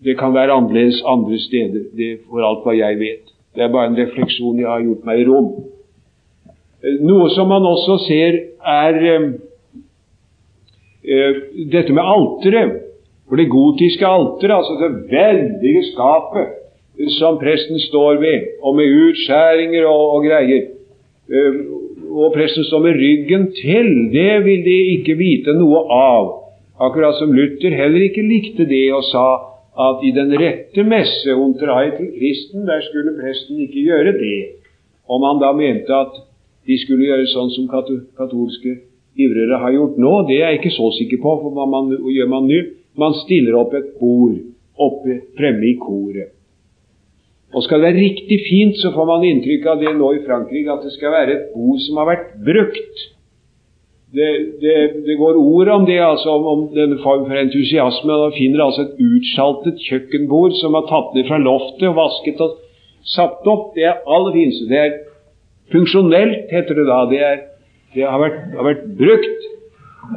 Det 0.04 0.18
kan 0.20 0.34
være 0.34 0.56
annerledes 0.58 1.04
andre 1.08 1.40
steder, 1.40 1.86
det 1.98 2.10
for 2.30 2.44
alt 2.44 2.66
hva 2.66 2.74
jeg 2.76 3.00
vet. 3.00 3.30
Det 3.56 3.64
er 3.64 3.72
bare 3.72 3.92
en 3.92 4.00
refleksjon 4.00 4.60
jeg 4.60 4.68
har 4.68 4.82
gjort 4.82 5.06
meg 5.08 5.22
i 5.22 5.28
rom. 5.28 5.52
Eh, 6.82 6.98
noe 7.06 7.30
som 7.36 7.52
man 7.52 7.68
også 7.70 8.00
ser, 8.08 8.40
er 8.74 9.00
eh, 9.12 9.30
eh, 11.04 11.40
dette 11.72 11.94
med 11.94 12.04
alteret. 12.16 12.82
For 13.30 13.40
det 13.40 13.52
gotiske 13.54 14.06
alteret, 14.06 14.58
altså 14.58 14.76
det 14.82 14.92
veldige 15.14 15.86
skapet 15.94 16.63
som 17.18 17.40
presten 17.42 17.80
står 17.80 18.20
ved, 18.22 18.48
og 18.62 18.76
med 18.78 18.92
utskjæringer 19.08 19.86
og, 19.90 20.04
og 20.16 20.26
greier, 20.28 20.68
og 22.14 22.34
presten 22.36 22.66
står 22.68 22.84
med 22.84 23.00
ryggen 23.00 23.48
til, 23.58 23.90
det 24.14 24.44
vil 24.46 24.62
de 24.66 24.78
ikke 24.98 25.18
vite 25.18 25.56
noe 25.58 25.82
av. 25.90 26.30
Akkurat 26.84 27.18
som 27.18 27.34
Luther 27.34 27.74
heller 27.74 28.06
ikke 28.08 28.26
likte 28.26 28.66
det 28.70 28.86
og 28.94 29.06
sa 29.10 29.26
at 29.74 30.04
i 30.06 30.12
den 30.14 30.34
rette 30.38 30.86
messe 30.86 31.34
unterai 31.34 31.94
til 31.98 32.12
kristen, 32.18 32.68
der 32.68 32.82
skulle 32.86 33.16
presten 33.18 33.62
ikke 33.66 33.86
gjøre 33.88 34.14
det. 34.20 34.40
Om 35.10 35.26
han 35.26 35.42
da 35.42 35.52
mente 35.58 35.94
at 35.94 36.14
de 36.68 36.78
skulle 36.82 37.10
gjøre 37.10 37.30
sånn 37.32 37.52
som 37.56 37.70
katolske 37.70 38.78
ivrere 39.20 39.60
har 39.62 39.74
gjort 39.74 39.98
nå, 40.02 40.14
det 40.30 40.40
er 40.40 40.54
jeg 40.54 40.62
ikke 40.62 40.76
så 40.78 40.92
sikker 40.98 41.22
på. 41.24 41.36
For 41.42 41.58
hva 41.58 41.66
man, 41.70 41.92
gjør 42.14 42.30
man 42.30 42.48
nå? 42.50 42.62
Man 43.00 43.18
stiller 43.24 43.58
opp 43.58 43.74
et 43.78 43.96
bord 44.00 44.38
oppe 44.78 45.20
fremme 45.38 45.66
i 45.70 45.76
koret. 45.82 46.33
Og 47.54 47.64
skal 47.64 47.80
det 47.80 47.90
være 47.90 48.02
riktig 48.02 48.38
fint, 48.50 48.78
så 48.82 48.92
får 48.96 49.06
man 49.10 49.26
inntrykk 49.28 49.66
av 49.70 49.82
det 49.82 49.92
nå 49.98 50.08
i 50.16 50.24
Frankrike, 50.26 50.74
at 50.74 50.86
det 50.86 50.94
skal 50.96 51.14
være 51.14 51.36
et 51.36 51.52
bord 51.54 51.82
som 51.86 52.00
har 52.02 52.10
vært 52.10 52.32
brukt. 52.48 53.04
Det, 54.14 54.30
det, 54.62 54.76
det 55.06 55.18
går 55.18 55.38
ord 55.42 55.70
om 55.74 55.86
det, 55.90 56.00
altså 56.02 56.34
om, 56.34 56.48
om 56.50 56.66
denne 56.74 57.00
form 57.02 57.26
for 57.30 57.38
entusiasme. 57.38 58.10
Man 58.26 58.36
finner 58.38 58.66
altså 58.66 58.88
et 58.88 59.00
utsaltet 59.02 59.82
kjøkkenbord 59.86 60.58
som 60.60 60.78
er 60.78 60.90
tatt 60.90 61.16
ned 61.18 61.30
fra 61.30 61.42
loftet 61.42 61.88
og 61.90 61.98
vasket 61.98 62.44
og 62.46 62.60
satt 63.16 63.50
opp. 63.50 63.72
Det 63.78 63.88
er 63.90 64.04
aller 64.06 64.38
fineste. 64.38 64.70
Det 64.70 64.82
er 64.82 65.00
funksjonelt, 65.74 66.54
heter 66.54 66.78
det 66.78 66.86
da. 66.90 67.00
Det, 67.10 67.24
er, 67.30 67.42
det 67.98 68.06
har, 68.06 68.22
vært, 68.22 68.46
har 68.58 68.70
vært 68.70 68.86
brukt. 69.02 69.50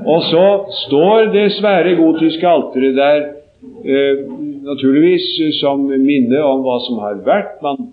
Og 0.03 0.29
så 0.29 0.47
står 0.85 1.33
det 1.37 1.51
svære 1.57 1.97
gotiske 2.01 2.49
alteret 2.49 2.97
der 2.97 3.27
Eh, 3.85 4.17
naturligvis 4.67 5.27
som 5.61 5.87
minne 5.87 6.43
om 6.45 6.65
hva 6.67 6.77
som 6.87 7.01
har 7.05 7.23
vært. 7.27 7.57
Man 7.63 7.93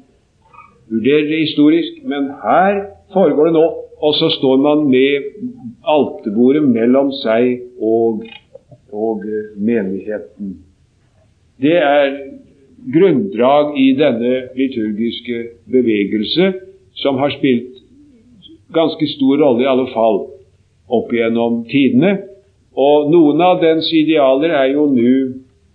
vurderer 0.91 1.29
det 1.29 1.43
historisk, 1.45 2.01
men 2.05 2.31
her 2.43 2.81
foregår 3.13 3.49
det 3.51 3.57
nå. 3.59 3.65
Og 4.03 4.15
så 4.19 4.29
står 4.35 4.57
man 4.59 4.87
med 4.91 5.29
alterbordet 5.87 6.63
mellom 6.67 7.13
seg 7.21 7.61
og, 7.79 8.25
og 8.91 9.23
eh, 9.23 9.53
menigheten. 9.55 10.57
Det 11.61 11.77
er 11.77 12.09
grunndrag 12.93 13.77
i 13.79 13.93
denne 13.95 14.33
liturgiske 14.57 15.39
bevegelse 15.71 16.49
som 16.99 17.21
har 17.21 17.31
spilt 17.37 17.79
ganske 18.75 19.07
stor 19.13 19.39
rolle, 19.39 19.63
i 19.63 19.69
alle 19.71 19.87
fall, 19.93 20.19
opp 20.91 21.13
gjennom 21.13 21.61
tidene. 21.69 22.17
Og 22.73 23.07
noen 23.13 23.41
av 23.45 23.61
dens 23.61 23.87
idealer 23.93 24.51
er 24.57 24.73
jo 24.73 24.89
nå 24.91 25.15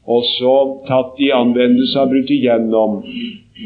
også 0.08 0.52
tatt 0.88 1.20
i 1.20 1.30
anvendelse 1.36 2.00
og 2.00 2.12
brutt 2.12 2.30
igjennom, 2.32 3.00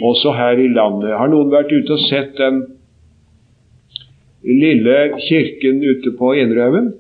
også 0.03 0.35
her 0.35 0.59
i 0.59 0.69
landet. 0.73 1.15
Har 1.15 1.31
noen 1.31 1.53
vært 1.53 1.71
ute 1.73 1.95
og 1.95 2.07
sett 2.09 2.35
den 2.41 2.65
lille 4.43 4.97
kirken 5.29 5.83
ute 5.85 6.15
på 6.19 6.33
Enerhaugen? 6.43 6.93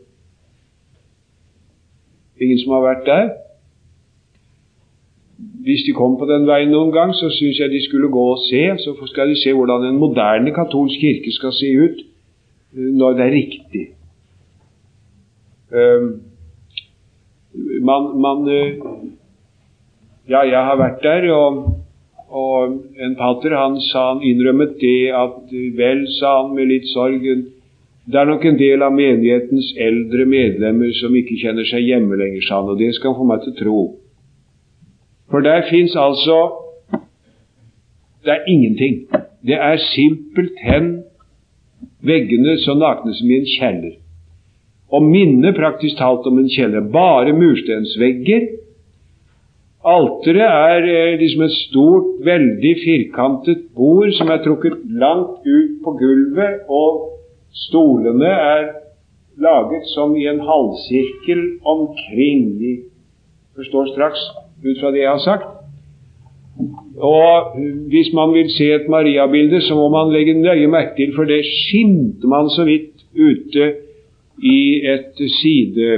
Ingen 2.43 2.61
som 2.63 2.77
har 2.77 2.85
vært 2.87 3.07
der? 3.07 3.33
Hvis 5.63 5.85
de 5.87 5.95
kom 5.95 6.17
på 6.19 6.27
den 6.27 6.47
veien 6.47 6.73
noen 6.75 6.91
gang, 6.95 7.13
så 7.15 7.31
syns 7.31 7.59
jeg 7.59 7.71
de 7.71 7.83
skulle 7.85 8.11
gå 8.11 8.25
og 8.35 8.41
se. 8.49 8.63
Så 8.83 8.95
skal 9.11 9.31
de 9.31 9.39
se 9.39 9.53
hvordan 9.55 9.87
en 9.87 9.99
moderne 9.99 10.55
katolsk 10.55 11.03
kirke 11.03 11.35
skal 11.35 11.55
se 11.55 11.71
ut 11.79 12.03
eh, 12.03 12.91
når 12.99 13.19
det 13.19 13.27
er 13.27 13.35
riktig. 13.37 13.85
Um, 15.73 16.09
man, 17.89 18.09
man 18.21 18.43
uh, 18.51 18.91
ja, 20.31 20.43
jeg 20.47 20.63
har 20.69 20.79
vært 20.79 21.03
der, 21.03 21.27
og, 21.35 21.63
og 22.29 22.77
en 23.03 23.17
pater 23.19 23.57
han 23.57 23.81
sa 23.89 24.13
han 24.13 24.23
innrømmet 24.27 24.79
det 24.81 25.11
at 25.17 25.57
vel, 25.79 26.07
sa 26.19 26.43
han 26.43 26.55
med 26.57 26.71
litt 26.71 26.89
sorg, 26.93 27.27
det 28.03 28.19
er 28.19 28.27
nok 28.27 28.45
en 28.45 28.59
del 28.59 28.83
av 28.83 28.95
menighetens 28.95 29.73
eldre 29.79 30.27
medlemmer 30.27 30.91
som 30.99 31.15
ikke 31.15 31.39
kjenner 31.39 31.67
seg 31.69 31.87
hjemme 31.87 32.19
lenger, 32.19 32.43
sa 32.47 32.59
han, 32.61 32.73
og 32.73 32.81
det 32.81 32.91
skal 32.97 33.13
han 33.13 33.21
få 33.21 33.29
meg 33.29 33.45
til 33.45 33.57
tro. 33.61 33.83
For 35.33 35.45
der 35.45 35.65
fins 35.71 35.95
altså 35.97 36.59
Det 38.23 38.31
er 38.31 38.45
ingenting. 38.47 39.09
Det 39.43 39.57
er 39.59 39.77
simpelthen 39.77 41.03
veggene 42.07 42.53
så 42.63 42.77
nakne 42.79 43.15
som 43.19 43.31
i 43.31 43.39
en 43.41 43.49
kjeller. 43.51 43.97
Og 44.95 45.03
minner 45.03 45.57
praktisk 45.57 45.99
talt 45.99 46.29
om 46.31 46.39
en 46.39 46.51
kjeller. 46.53 46.87
Bare 46.95 47.35
murstensvegger 47.35 48.47
Alteret 49.83 50.47
er 50.47 50.85
eh, 50.87 51.17
liksom 51.19 51.43
et 51.43 51.55
stort, 51.57 52.11
veldig 52.23 52.73
firkantet 52.85 53.65
bord 53.75 54.13
som 54.15 54.31
er 54.31 54.45
trukket 54.45 54.77
langt 54.87 55.43
ut 55.43 55.81
på 55.83 55.95
gulvet, 55.99 56.61
og 56.71 57.19
stolene 57.65 58.31
er 58.31 58.69
laget 59.43 59.89
som 59.91 60.15
i 60.17 60.29
en 60.31 60.39
halvsirkel 60.47 61.43
omkring. 61.67 62.45
De 62.61 62.77
forstår 63.59 63.91
straks 63.91 64.23
ut 64.63 64.79
fra 64.79 64.93
det 64.95 65.03
jeg 65.03 65.11
har 65.11 65.25
sagt. 65.25 65.51
Og 67.03 67.59
hvis 67.91 68.13
man 68.15 68.35
vil 68.37 68.51
se 68.55 68.71
et 68.75 68.89
Maria-bilde, 68.89 69.61
så 69.67 69.75
må 69.75 69.89
man 69.91 70.13
legge 70.15 70.37
nøye 70.39 70.71
merke 70.71 70.95
til, 70.97 71.15
for 71.17 71.27
det 71.27 71.43
skimter 71.49 72.29
man 72.29 72.51
så 72.55 72.69
vidt 72.69 73.03
ute 73.19 73.73
i 74.39 74.61
et 74.95 75.19
side 75.41 75.91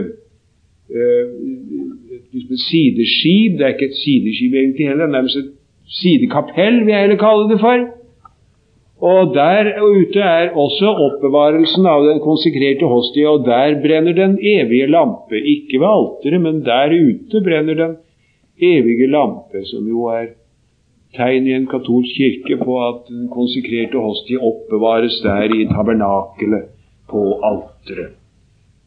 uh, 2.34 2.54
et 2.54 2.62
sideskip. 2.70 3.58
Det 3.58 3.64
er 3.66 3.74
ikke 3.74 3.90
et 3.92 4.00
sideskip 4.04 4.52
egentlig 4.54 4.88
heller, 4.88 5.06
det 5.06 5.12
er 5.12 5.16
nærmest 5.18 5.36
et 5.36 5.50
sidekapell, 6.00 6.76
vil 6.84 6.92
jeg 6.92 7.00
heller 7.00 7.20
kalle 7.26 7.50
det 7.52 7.60
for. 7.60 7.76
Og 9.10 9.34
der 9.34 9.82
ute 9.82 10.20
er 10.20 10.54
også 10.64 10.88
oppbevarelsen 11.06 11.86
av 11.86 12.06
den 12.06 12.20
konsekrerte 12.24 12.86
hostia, 12.86 13.28
og 13.28 13.44
der 13.46 13.76
brenner 13.82 14.14
den 14.16 14.38
evige 14.38 14.86
lampe. 14.86 15.36
Ikke 15.54 15.80
ved 15.82 15.90
alteret, 15.96 16.40
men 16.46 16.64
der 16.64 16.94
ute 17.08 17.42
brenner 17.44 17.74
den 17.82 17.96
evige 18.72 19.10
lampe, 19.16 19.64
som 19.72 19.88
jo 19.88 20.06
er 20.18 20.26
tegn 21.16 21.46
i 21.46 21.54
en 21.54 21.66
katolsk 21.66 22.16
kirke 22.16 22.64
på 22.64 22.80
at 22.88 23.06
den 23.08 23.28
konsekrerte 23.28 23.98
hostia 23.98 24.38
oppbevares 24.50 25.20
der 25.22 25.42
i 25.58 25.66
tabernakelet 25.74 26.64
på 27.10 27.20
alteret. 27.50 28.23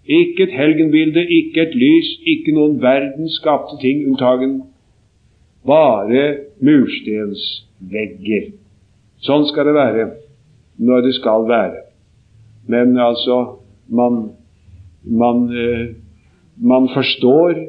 Ikke 0.07 0.47
et 0.47 0.53
helgenbilde, 0.55 1.25
ikke 1.27 1.65
et 1.67 1.75
lys, 1.75 2.09
ikke 2.23 2.53
noen 2.55 2.77
verdens 2.81 3.35
skapte 3.41 3.75
ting 3.81 4.05
unntagen. 4.07 4.61
Bare 5.67 6.23
murstensvegger. 6.63 8.53
Sånn 9.27 9.47
skal 9.49 9.67
det 9.67 9.75
være 9.75 10.05
når 10.79 11.07
det 11.07 11.15
skal 11.17 11.47
være. 11.49 11.81
Men 12.71 12.95
altså 12.99 13.57
man, 13.87 14.29
man, 15.03 15.47
eh, 15.51 15.89
man 16.55 16.87
forstår 16.93 17.65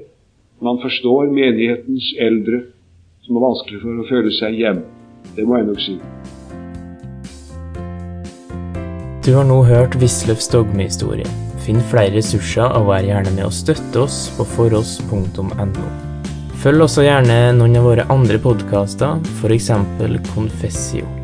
man 0.60 0.78
forstår 0.82 1.30
menighetens 1.30 2.14
eldre 2.18 2.62
som 3.22 3.36
har 3.36 3.44
vanskelig 3.44 3.78
for 3.82 4.02
å 4.02 4.06
føle 4.08 4.32
seg 4.34 4.58
hjemme. 4.58 4.82
Det 5.36 5.46
må 5.46 5.60
jeg 5.60 5.68
nok 5.68 5.82
si. 5.84 5.94
Du 9.22 9.34
har 9.36 9.46
nå 9.46 9.60
hørt 9.68 9.94
Wisløffs 10.00 10.50
dogmehistorie. 10.50 11.47
Finn 11.68 11.82
flere 11.84 12.14
ressurser 12.14 12.72
og 12.78 12.86
vær 12.88 13.04
gjerne 13.04 13.34
med 13.34 13.44
å 13.44 13.52
støtte 13.52 14.00
oss 14.00 14.30
på 14.38 14.46
foross.no. 14.54 15.90
Følg 16.62 16.86
også 16.86 17.04
gjerne 17.04 17.36
noen 17.58 17.76
av 17.76 17.84
våre 17.90 18.08
andre 18.08 18.40
podkaster, 18.40 19.20
f.eks. 19.36 19.68
Confessio. 20.32 21.17